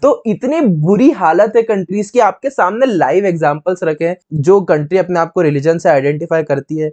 तो 0.01 0.21
इतनी 0.27 0.59
बुरी 0.81 1.09
हालत 1.13 1.53
है 1.55 1.61
कंट्रीज़ 1.63 2.11
की 2.11 2.19
आपके 2.21 2.49
सामने 2.49 2.85
लाइव 2.85 3.25
एग्जाम्पल्स 3.25 3.83
रखे 3.83 4.07
हैं 4.07 4.17
जो 4.41 4.59
कंट्री 4.63 4.97
अपने 4.97 5.19
आप 5.19 5.31
को 5.31 5.41
रिलीजन 5.41 5.77
से 5.77 5.89
आइडेंटिफाई 5.89 6.43
करती 6.43 6.77
है 6.77 6.91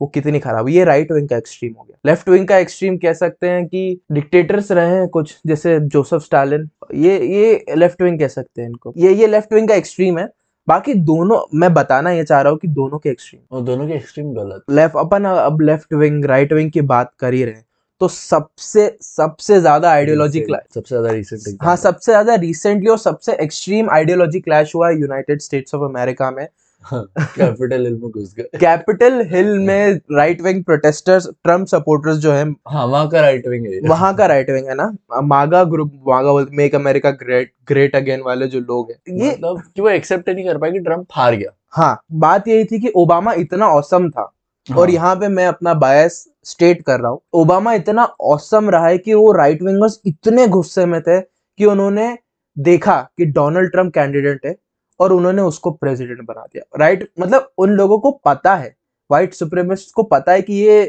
वो 0.00 0.06
कितनी 0.08 0.38
खराब 0.40 0.68
है। 0.68 0.74
ये 0.74 0.84
राइट 0.84 1.12
विंग 1.12 1.28
का 1.28 1.36
एक्सट्रीम 1.36 1.72
हो 1.72 1.82
गया। 1.82 1.96
लेफ़्ट 2.06 2.28
विंग 2.28 2.46
का 2.48 2.56
एक्सट्रीम 2.58 2.96
कह 2.98 3.12
सकते 3.12 3.48
हैं 3.48 3.66
कि 3.66 4.00
डिक्टेटर्स 4.12 4.70
रहे 4.72 4.94
हैं 4.94 5.08
कुछ 5.08 5.36
जैसे 5.46 5.78
जोसेफ 5.82 6.22
स्टालिन 6.22 6.68
ये 6.94 7.18
ये 7.28 7.74
लेफ़्ट 7.76 8.02
विंग 8.02 8.18
कह 8.18 8.28
सकते 8.28 8.62
हैं 8.62 8.68
इनको। 8.68 8.92
ये 8.96 9.12
ये 9.14 9.26
लेफ़्ट 9.26 9.52
विंग 9.52 9.68
का 9.68 9.74
एक्सट्रीम 9.74 10.18
है। 10.18 10.28
बाकी 10.68 10.94
दोनों 10.96 11.40
मैं 11.58 11.72
बताना 11.74 12.10
ये 12.10 12.24
चाह 12.24 12.40
रहा 12.40 12.50
हूँ 12.50 12.58
कि 12.58 12.68
दोनों 12.70 12.98
के 12.98 13.10
एक्सट्रीम 13.10 13.64
दोनों 13.64 13.86
के 13.88 13.94
एक्सट्रीम 13.94 14.32
गलत। 14.34 14.64
लेफ़्ट 14.70 14.96
अपन 14.96 15.24
अब 15.24 15.60
लेफ़्ट 15.62 15.92
विंग 15.94 16.24
राइट 16.24 16.52
विंग 16.52 16.70
की 16.70 16.80
बात 16.82 17.12
कर 17.20 17.34
ही 17.34 17.44
रहे 17.44 17.54
हैं। 17.54 17.64
तो 18.02 18.06
सबसे 18.08 18.84
सबसे 19.02 19.58
ज़्यादा 19.60 19.90
आइडियोलॉजी 19.90 20.40
क्लैश 20.40 20.74
सबसे 20.74 20.88
ज़्यादा 20.88 21.10
रिसेंट 21.10 21.58
हाँ 21.62 21.74
सबसे 21.76 22.12
ज़्यादा 22.12 22.34
रिसेंटली 22.34 22.90
और 22.90 22.98
सबसे 22.98 23.32
एक्सट्रीम 23.42 23.90
आइडियोलॉजी 23.90 24.40
क्लैश 24.40 24.74
हुआ 24.74 24.90
यूनाइटेड 24.90 25.40
स्टेट्स 25.40 25.74
ऑफ़ 25.74 25.82
अमेरिका 25.84 26.30
में। 26.30 26.46
कैपिटल 26.84 27.84
हिल 27.84 27.92
में 27.92 28.10
घुस 28.10 28.34
गए। 28.38 28.58
कैपिटल 28.60 29.20
हिल 29.32 29.58
में 29.58 30.00
right 30.12 30.40
wing 30.42 30.62
protesters 30.64 31.28
Trump 31.44 31.66
supporters 31.66 32.16
जो 32.18 32.32
है 32.32 32.44
हाँ 32.68 32.86
वहाँ 32.86 33.08
का 33.08 33.20
राइट 33.20 33.46
विंग 33.46 33.66
है। 33.66 33.80
वहाँ 33.88 34.14
का 34.16 34.26
राइट 34.26 34.50
विंग 34.50 34.66
है 34.68 34.74
ना? 34.74 34.90
मागा 35.24 35.62
ग्रुप 35.64 35.92
मागा 36.08 36.32
बोलते 36.32 36.56
make 36.56 36.74
America 36.74 37.10
great 37.22 37.52
great 37.68 37.96
again 37.96 38.22
वाले 38.22 38.46
जो 38.46 38.60
लोग 38.60 38.90
हैं। 38.90 39.16
ये 39.16 39.30
मतलब 39.30 39.62
कि 39.76 39.82
वो 39.82 39.88
एक्सेप्ट 39.90 40.28
नहीं 40.28 40.44
कर 40.44 40.58
पाए 40.58 40.72
कि 40.72 40.80
ट्रंप 40.80 41.06
हार 41.12 41.34
गया? 41.34 41.52
हाँ 41.70 42.02
बात 42.12 42.48
यही 42.48 42.64
थी 42.64 42.80
कि 42.80 42.92
ओबामा 42.96 43.32
इतना 43.38 43.68
औसम 43.68 44.10
था। 44.10 44.20
हाँ. 44.66 44.78
और 44.78 44.86
हाँ, 44.86 44.94
यहाँ 44.94 45.14
पे 45.16 45.28
मैं 45.28 45.46
अपना 45.46 45.74
बायस 45.76 46.24
स्टेट 46.46 46.82
कर 46.82 47.00
रहा 47.00 47.10
हूँ। 47.10 47.20
ओबामा 47.32 47.72
इतना 47.74 48.04
औसम 48.04 48.70
रहा 48.70 48.86
है 48.86 48.98
कि 48.98 49.14
वो 49.14 49.32
राइट 49.32 49.62
विंगर्स 49.62 50.00
इतने 50.06 50.46
गुस्से 50.48 50.86
में 50.86 51.00
थे 51.02 51.20
कि 51.20 51.64
उन्होंने 51.64 52.16
देखा 52.56 53.00
कि 53.18 53.24
डोनाल्ड 53.26 53.70
ट्रंप 53.70 53.94
कैंडिडेट 53.94 54.46
है 54.46 54.56
और 55.00 55.12
उन्होंने 55.12 55.42
उसको 55.42 55.70
प्रेसिडेंट 55.70 56.20
बना 56.20 56.42
दिया। 56.42 56.78
राइट 56.78 57.08
मतलब 57.20 57.50
उन 57.58 57.70
लोगों 57.70 57.98
को 57.98 58.10
पता 58.24 58.54
है 58.54 58.74
व्हाइट 59.10 59.34
सुप्रीमिस्ट 59.34 59.94
को 59.94 60.02
पता 60.02 60.32
है 60.32 60.42
कि 60.42 60.54
ये 60.54 60.82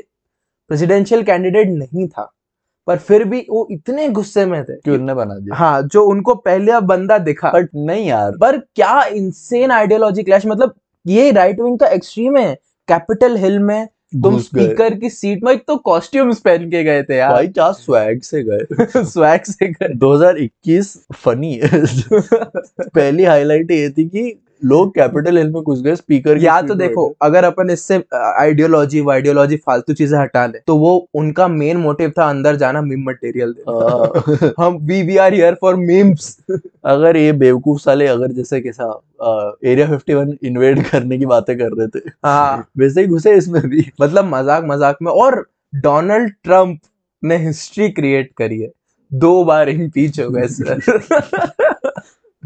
प्रेसिडेंशियल 0.69 1.23
कैंडिडेट 1.23 1.67
नहीं 1.69 2.07
था। 2.07 2.31
पर 2.87 2.97
फिर 2.97 3.23
भी 3.23 3.45
वो 3.49 3.67
इतने 3.71 4.07
गुस्से 4.09 4.45
में 4.45 4.63
थे 4.63 4.75
कि 4.75 4.91
उनने 4.91 5.13
बना 5.13 5.35
दिया। 5.35 5.55
हाँ 5.55 5.81
जो 5.83 6.03
उनको 6.05 6.35
पहले 6.35 6.79
बंदा 6.81 7.17
दिखा। 7.17 7.51
बट 7.51 7.69
नहीं 7.75 8.05
यार। 8.07 8.31
पर 8.31 8.57
क्या 8.57 9.03
इंसेन 9.03 9.71
आइडियोलॉजी 9.71 10.23
क्लैश 10.23 10.45
मतलब 10.45 10.73
ये 11.05 11.31
राइट 11.31 11.59
विंग 11.59 11.77
का 11.79 11.87
एक्सट्रीम 11.87 12.37
है 12.37 12.53
कैपिटल 12.87 13.37
हिल 13.37 13.59
में 13.59 13.87
तुम 14.13 14.39
स्पीकर 14.39 14.93
की 14.93 15.09
सीट 15.09 15.43
में 15.43 15.53
एक 15.53 15.63
तो 15.67 15.77
कॉस्ट्यूम्स 15.77 16.39
पहन 16.39 16.69
के 16.69 16.83
गए 16.83 17.03
थे 17.03 17.15
यार। 17.15 17.33
भाई 17.33 17.47
क्या 17.47 17.71
स्वैग 17.71 18.21
से 18.21 18.43
गए? 18.43 18.85
स्वैग 19.03 19.41
से 19.43 19.67
गए। 19.67 19.93
2021 19.95 20.97
फनी 21.15 21.53
है 21.63 21.85
पहली 22.81 23.23
हाईलाइट 23.23 23.71
ये 23.71 23.89
थी 23.89 24.05
कि 24.05 24.39
लोग 24.63 24.93
कैपिटल 24.95 25.37
हिल 25.37 25.49
में 25.49 25.61
घुस 25.63 25.81
गए 25.81 25.95
स्पीकर 25.95 26.37
या 26.37 26.61
तो 26.61 26.75
देखो 26.75 27.07
अगर 27.21 27.43
अपन 27.43 27.69
इससे 27.69 28.01
आइडियोलॉजी 28.15 29.01
वाइडियोलॉजी 29.01 29.57
फालतू 29.57 29.93
चीज़ें 29.93 30.17
हटा 30.19 30.45
ले 30.45 30.59
तो 30.67 30.77
वो 30.77 30.95
उनका 31.13 31.47
मेन 31.47 31.77
मोटिव 31.77 32.13
था 32.17 32.29
अंदर 32.29 32.55
जाना 32.55 32.81
मीम 32.81 33.03
मटेरियल 33.09 33.53
देना। 33.53 34.53
हम 34.59 34.77
we 34.81 35.01
we 35.03 35.17
are 35.17 35.33
here 35.33 35.57
for 35.61 35.75
memes 35.75 36.37
अगर 36.85 37.17
ये 37.17 37.31
बेवकूफ़ 37.33 37.81
साले 37.81 38.07
अगर 38.07 38.31
जैसे 38.31 38.61
कैसा 38.61 38.85
एरिया 39.65 39.87
51 39.89 40.33
इन्वेड 40.43 40.83
करने 40.87 41.17
की 41.17 41.25
बातें 41.25 41.57
कर 41.57 41.71
रहे 41.71 41.87
थे। 41.89 42.09
हाँ। 42.25 42.67
वैसे 42.77 43.01
ही 43.01 43.07
घुसे 43.07 43.35
इसमें 43.37 43.61
भी। 43.61 43.85
मतलब 44.01 44.25
मज़ाक 44.25 44.63
मज़ाक 44.67 44.97
में 45.01 45.11
और 45.11 45.45
डोनाल्ड 45.73 46.31
ट्रंप 46.43 46.79
ने 47.23 47.37
हिस्ट्री 47.37 47.89
क्रिएट 47.89 48.31
करी 48.37 48.59
है। 48.61 48.69
दो 49.11 49.43
बार 49.45 49.69
इम्पीच 49.69 50.19
हो 50.19 50.29
गए 50.29 50.47
सर 50.47 50.79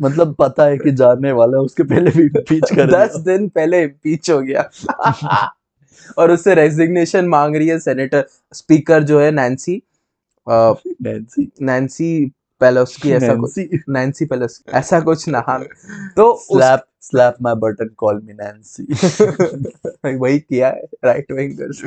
मतलब 0.02 0.36
पता 0.40 0.66
है 0.66 0.78
कि 0.78 0.92
जाने 0.92 1.32
वाला 1.32 1.58
है, 1.58 1.64
उसके 1.64 1.84
पहले 1.84 2.12
भी 2.12 2.30
पीच 2.30 2.74
कर 2.76 2.92
दस 2.92 3.16
दिन 3.16 3.50
पहले 3.50 3.84
इम्पीच 3.84 4.30
हो 4.30 4.42
गया। 4.42 4.70
और 6.18 6.32
उससे 6.32 6.56
रेजिग्नेशन 6.56 7.26
मांग 7.26 7.56
रही 7.56 7.68
है 7.68 7.80
सेनेटर 7.80 8.26
स्पीकर 8.54 9.04
जो 9.04 9.20
है 9.20 9.32
नैन्सी 9.32 9.82
नैन्सी 10.50 11.52
नैन्सी 11.62 12.32
पेलोस्की 12.62 13.12
ऐसा 13.12 13.36
कुछ 13.36 13.58
नैन्सी 13.58 13.80
नैन्सी 13.90 14.26
पेलोस्की 14.26 14.72
ऐसा 14.72 15.00
कुछ 15.00 15.30
नाम। 15.30 15.64
तो 16.16 16.38
slap 16.42 16.86
slap 17.02 17.36
my 17.42 17.56
button 17.56 17.90
call 17.98 18.22
me 18.26 18.34
Nancy 18.34 18.84
वही 20.18 20.40
किया 20.40 20.68
है 20.68 20.88
राइट 21.06 21.32
विंगर्स 21.32 21.82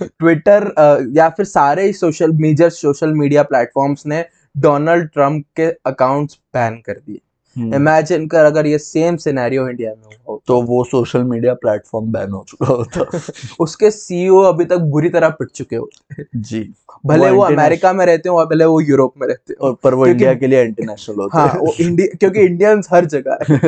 ट्विटर 0.00 0.74
या 1.16 1.28
फिर 1.28 1.46
सारे 1.46 1.92
social 1.92 2.32
major 2.32 2.70
social 2.70 3.12
media 3.12 3.42
platforms 3.42 4.06
ने 4.06 4.24
डोनाल्ड 4.56 5.08
ट्रंप 5.08 5.44
के 5.56 5.62
अकाउंट्स 5.62 6.34
बैन 6.54 6.74
कर 6.74 6.92
दिए। 6.92 7.18
इमेजिन 7.58 8.26
कर 8.26 8.44
अगर 8.44 8.66
ये 8.66 8.78
सेम 8.78 9.16
सिनेरियो 9.16 9.68
इंडिया 9.68 9.90
में 9.90 10.16
हो 10.28 10.42
तो। 10.46 10.62
वो 10.66 10.84
सोशल 10.84 11.24
मीडिया 11.24 11.54
प्लेटफॉर्म 11.54 12.06
बैन 12.06 12.30
हो 12.30 12.44
चुका 12.48 12.66
होता। 12.66 13.20
उसके 13.60 13.90
सीईओ 13.90 14.40
अभी 14.40 14.64
तक 14.64 14.76
बुरी 14.76 15.08
तरह 15.08 15.28
पिट 15.28 15.48
चुके 15.48 15.76
होते। 15.76 16.24
जी। 16.36 16.74
भले 17.06 17.18
वो 17.18 17.26
international- 17.26 17.58
अमेरिका 17.58 17.92
में 17.92 18.06
रहते 18.06 18.28
हो 18.28 18.38
और 18.38 18.46
भले 18.46 18.64
वो 18.64 18.80
यूरोप 18.80 19.14
में 19.20 19.28
रहते 19.28 19.54
हो। 19.62 19.72
पर 19.72 19.94
वो 19.94 20.06
इंडिया 20.06 20.34
के 20.34 20.46
लिए 20.46 20.62
इंटरनेशनल 20.62 21.16
होता 21.16 21.38
हाँ 21.38 21.54
वो 21.54 21.74
इंडिया 21.80 22.16
क्योंकि 22.20 22.40
इंडियंस 22.40 22.88
हर 22.90 23.04
जगह 23.04 23.38
है। 23.50 23.58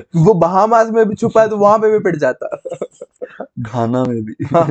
वो 0.16 0.34
बहामास 0.34 0.90
में 0.90 1.08
भी 1.08 1.14
छुपा 1.14 1.42
है 1.42 1.48
तो 1.48 1.56
वहाँ 1.56 1.78
पे 1.78 1.92
भी 1.92 1.98
पिट 1.98 2.16
जाता। 2.16 2.60
घाना 3.58 4.04
में 4.04 4.24
भी। 4.24 4.32
हाँ, 4.44 4.68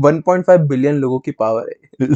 1.5 0.00 0.60
बिलियन 0.60 0.94
लोगों 0.94 1.18
की 1.18 1.30
पावर 1.30 1.66
है 1.68 2.06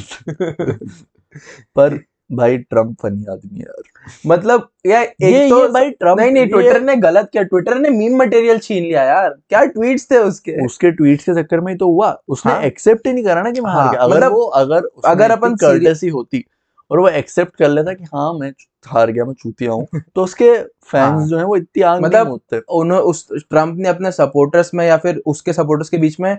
पर 1.76 2.00
भाई 2.32 2.58
ट्रंप 2.58 2.96
फनी 3.02 3.24
आदमी 3.30 3.60
यार। 3.60 3.82
मतलब 4.26 4.68
यार 4.86 5.02
एक 5.02 5.22
ये 5.22 5.50
तो 5.50 5.62
ये 5.62 5.68
भाई 5.68 5.90
ट्रंप 5.90 6.20
नहीं 6.20 6.30
नहीं 6.30 6.46
ट्विटर 6.46 6.80
ने 6.80 6.96
गलत 6.96 7.28
किया। 7.32 7.42
ट्विटर 7.42 7.78
ने 7.78 7.90
मीम 7.90 8.16
मटेरियल 8.16 8.58
छीन 8.58 8.82
लिया 8.82 9.02
यार। 9.02 9.30
क्या 9.30 9.64
ट्वीट्स 9.64 10.10
थे 10.10 10.16
उसके? 10.16 10.66
उसके 10.66 10.90
ट्वीट 10.90 11.20
के 11.20 11.42
चक्कर 11.42 11.60
में 11.60 11.72
ही 11.72 11.78
तो 11.78 11.86
हुआ। 11.86 12.22
उसने 12.28 12.52
हाँ। 12.52 12.62
एक्सेप्ट 12.62 13.06
ही 13.06 13.12
नहीं 13.12 13.24
करा 13.24 13.42
ना 13.42 13.50
कि 13.50 13.60
मैं 13.60 13.70
हार 13.70 13.82
हाँ, 13.82 13.92
गया। 13.92 14.00
अगर 14.00 14.16
मतलब 14.16 14.32
वो 14.32 14.42
अगर 14.42 14.82
अगर 15.04 15.30
अपन 15.30 15.54
courtesy 15.54 16.12
होती 16.12 16.44
और 16.90 17.00
वो 17.00 17.08
एक्सेप्ट 17.08 17.56
कर 17.56 17.68
लेता 17.68 17.92
कि 17.92 18.04
हाँ 18.04 18.34
मैं 18.34 18.52
हार 18.86 19.10
गया 19.10 19.24
मैं 19.24 19.34
चूतिया 19.34 19.72
हूँ 19.72 19.88
तो 20.14 20.24
उसके 20.24 20.58
फैंस 20.62 20.94
हाँ। 20.94 21.26
जो 21.26 21.38
है 21.38 21.44
वो 21.44 21.56
इतनी 21.56 21.82
आग 21.82 22.00
मतलब- 22.02 22.28
होते 22.28 22.58
उन्होंने 22.58 23.04
उस 23.04 23.28
ट्रंप 23.32 23.78
ने 23.78 23.88
अपने 23.88 24.12
सपोर्टर्स 24.12 24.74
में 24.74 24.86
या 24.86 24.96
फिर 24.96 25.22
उसके 25.26 25.52
सपोर्टर्स 25.52 25.88
के 25.88 25.98
बीच 25.98 26.20
में 26.20 26.38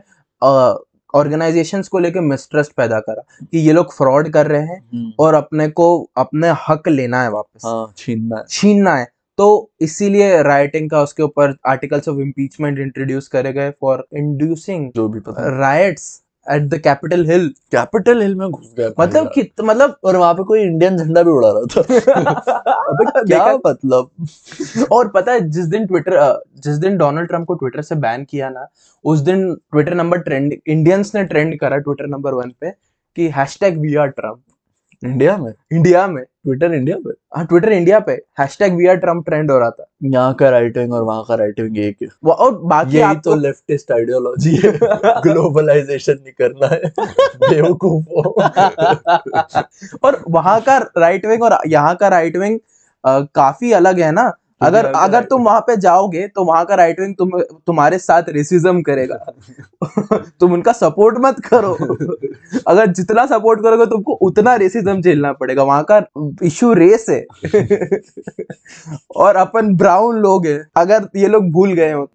ऑर्गेनाइजेशंस 1.16 1.88
को 1.88 2.00
लेकर 2.00 2.22
मिसट्रस्ट 2.22 2.72
पैदा 2.72 3.00
करा 3.00 3.24
कि 3.44 3.60
ये 3.60 3.74
लोग 3.74 3.94
फ्रॉड 3.94 4.30
कर 4.30 4.48
रहे 4.48 4.62
हैं 4.62 4.80
हम्म, 4.94 5.14
और 5.20 5.34
अपने 5.34 5.68
को 5.68 6.10
अपने 6.18 6.48
हक 6.70 6.88
लेना 6.88 7.24
है 7.24 7.32
वापस। 7.32 7.62
हाँ 7.66 7.94
छीनना 7.98 8.38
है। 8.38 8.44
छीनना 8.50 8.96
है। 8.96 9.08
तो 9.38 9.72
इसीलिए 9.82 10.44
राइटिंग 10.44 10.90
का 10.90 11.02
उसके 11.02 11.24
ऊपर 11.24 11.56
आर्टिकल्स 11.68 12.10
ऑफ़ 12.10 12.20
इम्पीचमेंट 12.20 12.80
इंट्रोड्यूस 12.80 13.28
करे 13.28 13.54
गए 13.54 13.70
फॉर 13.70 14.08
इंड्यूसिंग 14.14 14.92
जो 14.96 15.10
भी 15.10 15.20
riots 15.60 16.22
at 16.48 16.62
the 16.62 16.78
Capitol 16.78 17.26
Hill 17.26 17.48
Capitol 17.72 18.22
Hill 18.22 18.36
में 18.36 18.50
घुस 18.50 18.74
गया 18.78 18.90
मतलब 19.00 19.32
कि 19.36 19.52
मतलब 19.64 19.96
और 20.04 20.16
वहाँ 20.16 20.34
पे 20.34 20.44
कोई 20.44 20.62
इंडियन 20.62 20.98
झंडा 20.98 21.24
भी 21.24 21.32
उड़ा 21.32 21.52
रहा 21.52 21.62
था। 21.62 21.82
अबे 22.90 23.24
क्या 23.28 23.56
मतलब? 23.68 24.10
और 24.92 25.08
पता 25.08 25.32
है 25.32 25.50
जिस 25.50 25.66
दिन 25.66 25.86
ट्विटर 25.88 26.44
जिस 26.58 26.78
दिन 26.78 26.98
डोनाल्ड 26.98 27.28
ट्रंप 27.28 27.48
को 27.48 27.54
ट्विटर 27.54 27.82
से 27.82 27.96
बैन 27.96 28.24
किया 28.24 28.50
ना 28.50 28.68
उस 29.06 29.20
दिन 29.20 29.54
ट्विटर 29.56 29.94
नंबर 29.94 30.18
ट्रेंड 30.18 30.54
इंडियंस 30.68 31.16
ने 31.16 31.24
ट्रेंड 31.24 31.60
करा 31.60 31.78
ट्विटर 31.78 32.08
नंबर 32.08 32.34
वन 32.34 32.54
पे 32.62 32.72
कि 33.18 33.28
hashtag 33.30 33.78
we 33.78 33.96
are 33.96 34.08
Trump 34.08 34.42
India 35.06 35.38
में 35.38 35.54
इंडिया 35.72 36.08
में 36.08 36.24
ट्विटर 36.24 36.74
इंडिया 36.74 36.98
पे। 36.98 37.10
हाँ 37.38 37.46
ट्विटर 37.46 37.72
इंडिया 37.72 38.00
पे। 38.00 38.12
Hashtag 38.60 38.76
we 38.76 38.88
are 38.88 38.96
Trump 38.96 39.26
trend 39.26 39.52
हो 39.52 39.60
रहा 39.60 39.70
था। 39.70 39.86
यहाँ 40.04 40.34
का 40.34 40.50
राइट 40.50 40.78
विंग 40.78 40.94
और 40.94 41.04
वहाँ 41.04 41.24
का 41.28 41.36
राइट 41.36 41.60
विंग 41.60 41.78
एक 41.78 41.98
वो- 42.24 42.36
और 42.36 42.58
बाकी 42.58 42.98
यही 42.98 43.16
तो 43.16 43.36
लेफ्टिस्ट 43.36 43.92
आइडियोलॉजी 43.92 44.56
है। 44.56 44.72
ग्लोबलाइजेशन 45.06 46.14
नहीं 46.14 46.34
करना 46.42 46.68
है। 46.68 46.82
बेवकूफ़ 47.36 48.06
और 50.04 50.24
वहाँ 50.30 50.62
का 50.62 50.78
राइट 50.78 51.26
विंग 51.26 51.44
और 51.44 51.58
यहाँ 51.68 51.96
का 51.96 52.08
राइट 52.08 52.38
विंग 52.38 52.60
काफ़ी 53.08 53.72
अलग 53.72 54.00
है 54.00 54.12
ना। 54.12 54.34
अगर 54.62 54.86
अगर 54.86 55.24
तुम 55.24 55.44
वहाँ 55.44 55.60
पे 55.60 55.78
जाओगे 55.78 56.28
तो 56.28 56.44
वहाँ 56.44 56.66
का 56.66 56.76
राइट 56.76 57.00
विंग 57.00 57.16
तुम 57.16 57.32
तुम्हारे 57.68 57.98
साथ 58.00 58.24
रेसिज्म 58.30 58.82
करेगा। 58.82 59.16
तुम 60.40 60.54
उनका 60.54 60.72
सपोर्ट 60.72 61.18
मत 61.20 61.40
करो। 61.46 61.74
अगर 62.68 62.88
जितना 62.88 63.26
सपोर्ट 63.26 63.62
करोगे 63.62 63.86
तुमको 63.86 64.14
उतना 64.14 64.56
रेसिज्म 64.56 65.02
झेलना 65.02 65.32
पड़ेगा। 65.34 65.64
वहाँ 65.64 65.86
का 65.92 66.02
इशू 66.44 66.74
रेस 66.74 67.06
है। 67.10 67.26
और 69.16 69.36
अपन 69.36 69.76
ब्राउन 69.76 70.16
लोग 70.16 70.48
हैं। 70.48 70.62
अगर 70.78 71.08
ये 71.16 71.28
लोग 71.28 71.52
भूल 71.52 71.74
गए 71.74 71.92
हो। 71.92 72.10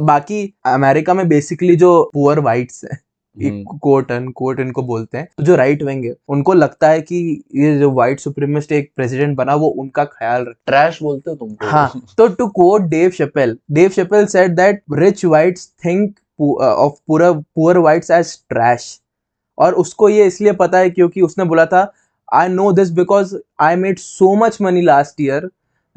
बाकी 0.00 0.54
अमेरिका 0.66 1.14
में 1.14 1.28
बेसिकली 1.28 1.76
जो 1.76 2.10
पुअर 2.14 2.40
वाइट्स 2.40 2.84
हैं 2.84 2.98
एक 3.40 3.78
कोट 3.82 4.12
अन 4.12 4.28
कोट 4.36 4.60
इनको 4.60 4.82
बोलते 4.82 5.18
हैं। 5.18 5.28
तो 5.38 5.44
जो 5.44 5.56
राइट 5.56 5.82
विंग 5.82 6.04
है 6.04 6.14
उनको 6.28 6.52
लगता 6.54 6.88
है 6.88 7.00
कि 7.00 7.16
ये 7.56 7.76
जो 7.78 7.90
व्हाइट 7.90 8.20
सुप्रीमिस्ट 8.20 8.72
एक 8.72 8.90
प्रेसिडेंट 8.96 9.36
बना 9.36 9.54
वो 9.54 9.68
उनका 9.82 10.04
ख्याल 10.04 10.42
रखे। 10.42 10.60
ट्रैश 10.66 11.02
बोलते 11.02 11.30
हो 11.30 11.36
तुमको 11.36 11.66
हाँ 11.66 11.90
तो 12.18 12.28
to 12.28 12.46
quote 12.52 12.88
Dave 12.88 13.10
Chappelle 13.10 13.58
Dave 13.70 13.90
Chappelle 13.90 14.26
said 14.26 14.56
that 14.56 14.82
rich 14.94 15.24
whites 15.24 15.70
think 15.84 16.14
of 16.40 16.92
poor 17.06 17.32
poor 17.32 17.78
whites 17.78 18.10
as 18.10 18.36
trash 18.48 18.98
और 19.58 19.74
उसको 19.74 20.08
ये 20.08 20.26
इसलिए 20.26 20.52
पता 20.54 20.78
है 20.78 20.90
क्योंकि 20.90 21.20
उसने 21.20 21.44
बोला 21.44 21.66
था 21.66 21.92
I 22.28 22.48
know 22.48 22.70
this 22.72 22.90
because 22.90 23.34
I 23.60 23.76
made 23.76 23.98
so 23.98 24.34
much 24.36 24.58
money 24.62 24.82
last 24.82 25.20
year 25.20 25.48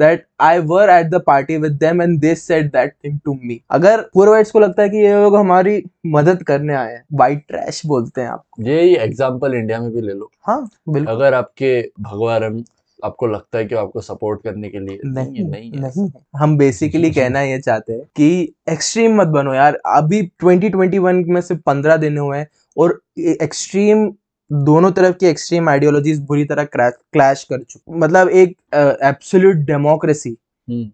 that 0.01 0.25
I 0.41 0.59
were 0.59 0.89
at 0.89 1.05
the 1.05 1.21
party 1.27 1.57
with 1.57 1.71
them 1.71 2.01
and 2.01 2.19
they 2.19 2.35
said 2.35 2.71
that 2.71 2.93
thing 3.05 3.19
to 3.25 3.33
me 3.43 3.61
अगर 3.71 4.01
पुअर 4.13 4.29
वाइट्स 4.29 4.51
को 4.51 4.59
लगता 4.59 4.83
है 4.83 4.89
कि 4.89 4.97
ये 4.97 5.13
लोग 5.13 5.35
हमारी 5.35 5.83
मदद 6.07 6.43
करने 6.43 6.75
आए 6.75 6.93
हैं 6.93 7.03
वाइट 7.13 7.45
ट्रैश 7.47 7.85
बोलते 7.85 8.21
हैं 8.21 8.27
आप 8.27 8.43
ये 8.59 8.95
एग्जांपल 8.97 9.53
इंडिया 9.53 9.79
में 9.79 9.91
भी 9.91 10.01
ले 10.01 10.13
लो। 10.13 10.31
हाँ 10.47 10.69
बिल्कुल। 10.89 11.15
अगर 11.15 11.33
आपके 11.33 11.81
भगवान 12.01 12.63
आपको 13.05 13.27
लगता 13.27 13.57
है 13.57 13.65
कि 13.65 13.75
आपको 13.75 14.01
सपोर्ट 14.01 14.41
करने 14.43 14.69
के 14.69 14.79
लिए 14.79 14.99
नहीं 15.05 15.43
नहीं 15.45 15.71
नहीं 15.71 16.09
है। 16.09 16.11
हम 16.37 16.57
बेसिकली 16.57 17.11
कहना 17.19 17.41
ये 17.41 17.59
चाहते 17.59 17.93
हैं 17.93 18.01
कि 18.15 18.53
एक्सट्रीम 18.69 19.21
मत 19.21 19.27
बनो 19.27 19.53
यार। 19.53 19.79
अभी 19.85 20.21
2021 20.45 21.27
में 21.27 21.41
सिर्फ़ 21.41 21.61
15 21.61 21.97
दिन 21.97 22.17
हुए 22.17 22.37
हैं 22.37 22.47
और 22.77 23.01
एक्सट्रीम 23.19 24.13
दोनों 24.51 24.91
तरफ़ 24.91 25.15
की 25.17 25.25
एक्सट्रीम 25.25 25.69
आइडियोलॉजीज 25.69 26.19
बुरी 26.19 26.45
तरह 26.45 26.63
क्लैश 26.63 27.43
कर 27.43 27.63
चुकी 27.63 27.99
मतलब 27.99 28.29
एक 28.29 28.55
एब्सोल्यूट 29.03 29.55
डेमोक्रेसी 29.55 30.37
हम्म, 30.67 30.91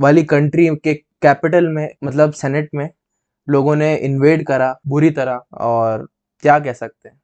वाली 0.00 0.22
कंट्री 0.22 0.68
के 0.76 0.94
कैपिटल 0.94 1.68
में 1.68 1.88
मतलब 2.04 2.32
सेनेट 2.32 2.70
में 2.74 2.90
लोगों 3.48 3.76
ने 3.76 3.96
इन्वेड 3.96 4.46
करा 4.46 4.78
बुरी 4.86 5.10
तरह 5.10 5.42
और 5.56 6.08
क्या 6.40 6.58
कह 6.58 6.72
सकते 6.72 7.08
हैं? 7.08 7.20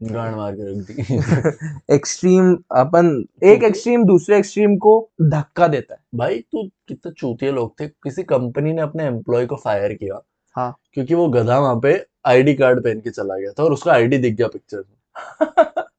गांड 0.00 0.36
मार 0.36 0.52
के 0.52 0.70
रख 0.70 0.86
दी। 0.86 1.94
एक्सट्रीम 1.94 2.52
अपन 2.54 3.24
एक 3.42 3.62
एक्सट्रीम 3.62 4.04
दूसरे 4.04 4.38
एक्सट्रीम 4.38 4.76
को 4.76 5.10
धक्का 5.22 5.68
देता 5.68 5.94
है। 5.94 6.00
भाई 6.14 6.38
तू 6.40 6.70
कितने 6.88 7.12
चूतिए 7.12 7.52
लोग 7.52 7.80
थे 7.80 7.88
किसी 7.88 8.22
कंपनी 8.22 8.72
ने 8.72 8.82
अपने 8.82 9.04
एम्प्लॉय 9.04 9.46
को 9.46 9.56
फायर 9.56 9.94
किया। 9.94 10.20
हाँ। 10.56 10.74
क्योंकि 10.92 11.14
वो 11.14 11.28
गधा 11.28 11.58
वहाँ 11.58 11.80
पे 11.82 12.06
आईडी 12.26 12.54
कार्ड 12.54 12.84
पहन 12.84 13.00
के 13.00 13.10
चला 13.10 13.36
गया 13.36 13.52
था 13.52 13.64
और 13.64 13.72
उसका 13.72 13.92
आईडी 13.92 14.18
दिख 14.18 14.34
गया 14.34 14.48
पिक्चर 14.48 14.78
में। 14.78 14.96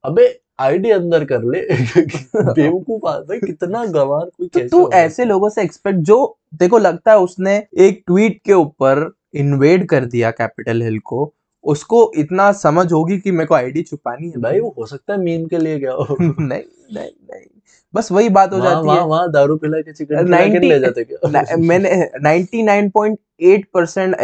अबे 0.04 0.40
आईडी 0.60 0.90
अंदर 0.92 1.26
कर 1.26 1.44
ले। 1.44 1.68
बेवकूफ़ 2.36 3.08
आदमी 3.08 3.48
कितना 3.48 3.86
गंवार 3.86 4.26
कोई 4.26 4.48
तो 4.48 4.60
कैसे 4.60 4.70
तू 4.70 4.92
ऐसे 4.94 5.26
लोगों 5.26 5.50
से 5.50 5.62
एक्सपेक्ट 5.62 6.00
जो 6.00 6.38
देखो 6.54 6.78
लगता 6.78 7.12
है 7.12 7.18
उसने 7.18 7.64
एक 7.78 8.04
ट्वीट 8.08 8.42
के 8.46 8.54
ऊपर 8.54 9.12
इन्वेड 9.34 9.88
कर 9.88 10.06
दिया 10.06 10.32
कैपिटल 10.32 10.82
हिल 10.82 11.00
को। 11.00 11.34
उसको 11.64 12.12
इतना 12.16 12.52
समझ 12.52 12.94
होगी 12.94 13.18
कि 13.20 13.32
मेरे 13.32 13.46
को 13.46 13.56
आईडी 13.56 13.82
छुपानी 13.82 14.28
है? 14.28 14.42
भाई 14.42 14.60
वो 14.60 14.76
हो 14.78 14.86
सकता 14.86 15.14
है 15.14 15.20
मीम 15.20 15.46
के 15.46 15.58
लिए 15.58 15.80
गया 15.80 15.92
हो। 15.92 16.18
नहीं 16.22 16.62
नहीं 16.94 17.06
नहीं। 17.06 17.62
बस 17.94 18.12
वही 18.12 18.30
बात 18.30 18.54
हो 18.54 18.60
जाती 18.60 18.96
है। 18.96 19.06
वहाँ 19.06 19.32
दारू 19.32 19.58
पिला 19.58 19.82
के 19.82 19.94
चिकन 19.94 20.28
90 20.28 20.64
ले 20.64 20.80
जाते 20.80 21.04
क्या? 21.04 21.58
मैंने 21.58 22.10
99.8 22.24 23.64
परसेंट 23.74 24.16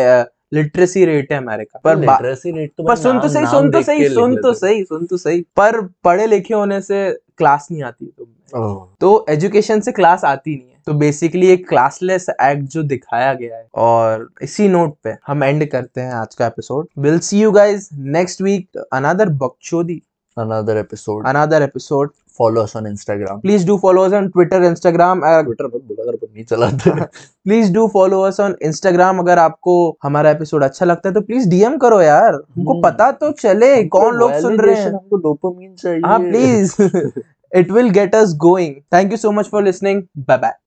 लिटरेसी 0.54 1.06
रेट 1.06 1.32
है 1.32 1.38
हमारे 1.38 1.64
का 1.64 1.80
पर 1.84 1.98
लिटरेसी 1.98 2.52
रेट 2.52 2.72
तो 2.78 2.84
पर 2.84 2.96
सुन 2.96 3.20
तो 3.20 3.30
सही 3.30 3.46
सुन 3.46 3.72
तो 3.72 3.82
सही 3.82 4.10
सुन 4.10 4.36
तो 4.36 4.54
सही 4.54 4.84
सुन 4.84 5.06
तो 5.06 5.18
सही। 5.18 5.42
पर 5.58 5.82
पढ़े 6.04 6.28
लिखे 6.28 6.54
होने 6.54 6.82
से 6.82 7.12
क्लास 7.38 7.68
नहीं 7.72 7.84
आती 7.84 8.06
तुम 8.06 8.86
तो 9.02 9.26
एजुकेशन 9.30 9.80
से 9.80 9.92
क्लास 9.92 10.24
आती 10.26 10.56
नहीं 10.56 10.70
है। 10.70 10.78
तो 10.86 10.94
बेसिकली 10.94 11.48
एक 11.48 11.68
क्लासलेस 11.70 12.26
एक्ट 12.30 12.64
जो 12.64 12.84
दिखाया 12.84 13.34
गया 13.34 13.58
है 13.58 13.68
और 13.76 14.30
इसी 14.42 14.68
नोट 14.70 14.96
पे 15.04 15.16
हम 15.28 15.44
एंड 15.44 15.70
करते 15.70 16.02
हैं 16.02 16.14
आज 16.14 16.36
का 16.36 16.48
episode 16.48 16.88
will 16.98 17.20
see 17.20 17.42
you 17.42 17.52
guys 17.52 17.90
next 17.94 18.42
week 18.42 18.88
another 18.94 19.30
बकचोदी। 19.30 20.02
Another 20.38 20.76
episode 20.78 21.26
another 21.28 21.62
episode 21.62 22.10
follow 22.40 22.62
us 22.64 22.76
on 22.76 22.86
Instagram. 22.90 23.42
Please 23.42 23.64
do 23.66 23.78
follow 23.78 24.04
us 24.08 24.14
on 24.14 24.28
Twitter, 24.32 24.60
Instagram. 24.68 25.24
Twitter 25.48 25.66
मत 25.66 25.82
बोला 25.88 26.04
अगर 26.04 26.28
नहीं 26.34 26.44
चलाते 26.46 26.92
please 27.02 27.72
do 27.74 27.88
follow 27.88 28.22
us 28.22 28.40
on 28.40 28.56
Instagram 28.62 29.20
अगर 29.20 29.40
आपको 29.40 29.76
हमारा 30.04 30.32
एपिसोड 30.32 30.64
अच्छा 30.64 30.86
लगता 30.86 31.10
है 31.10 31.14
तो 31.16 31.22
प्लीज़ 31.22 31.50
डीएम 31.50 31.78
करो 31.78 32.02
यार। 32.02 32.34
हमको 32.34 32.74
हम्म। 32.74 32.84
पता 32.84 33.12
तो 33.12 33.32
चले 33.42 33.84
कौन 33.98 34.16
लोग 34.16 34.34
सुन 34.42 34.60
रहे 34.60 34.76
हैं। 34.76 34.90
हमको 34.90 35.18
डोपामिन 35.18 35.76
चाहिए। 35.76 36.02
हाँ 36.06 36.20
please 36.20 36.76
it 37.56 37.72
will 37.72 37.90
get 37.90 38.16
us 38.16 38.34
going 38.42 38.76
thank 38.94 39.12
you 39.12 39.18
so 39.18 39.32
much 39.32 39.50
for 39.52 39.64
listening 39.64 40.04
bye 40.18 40.38
bye 40.38 40.54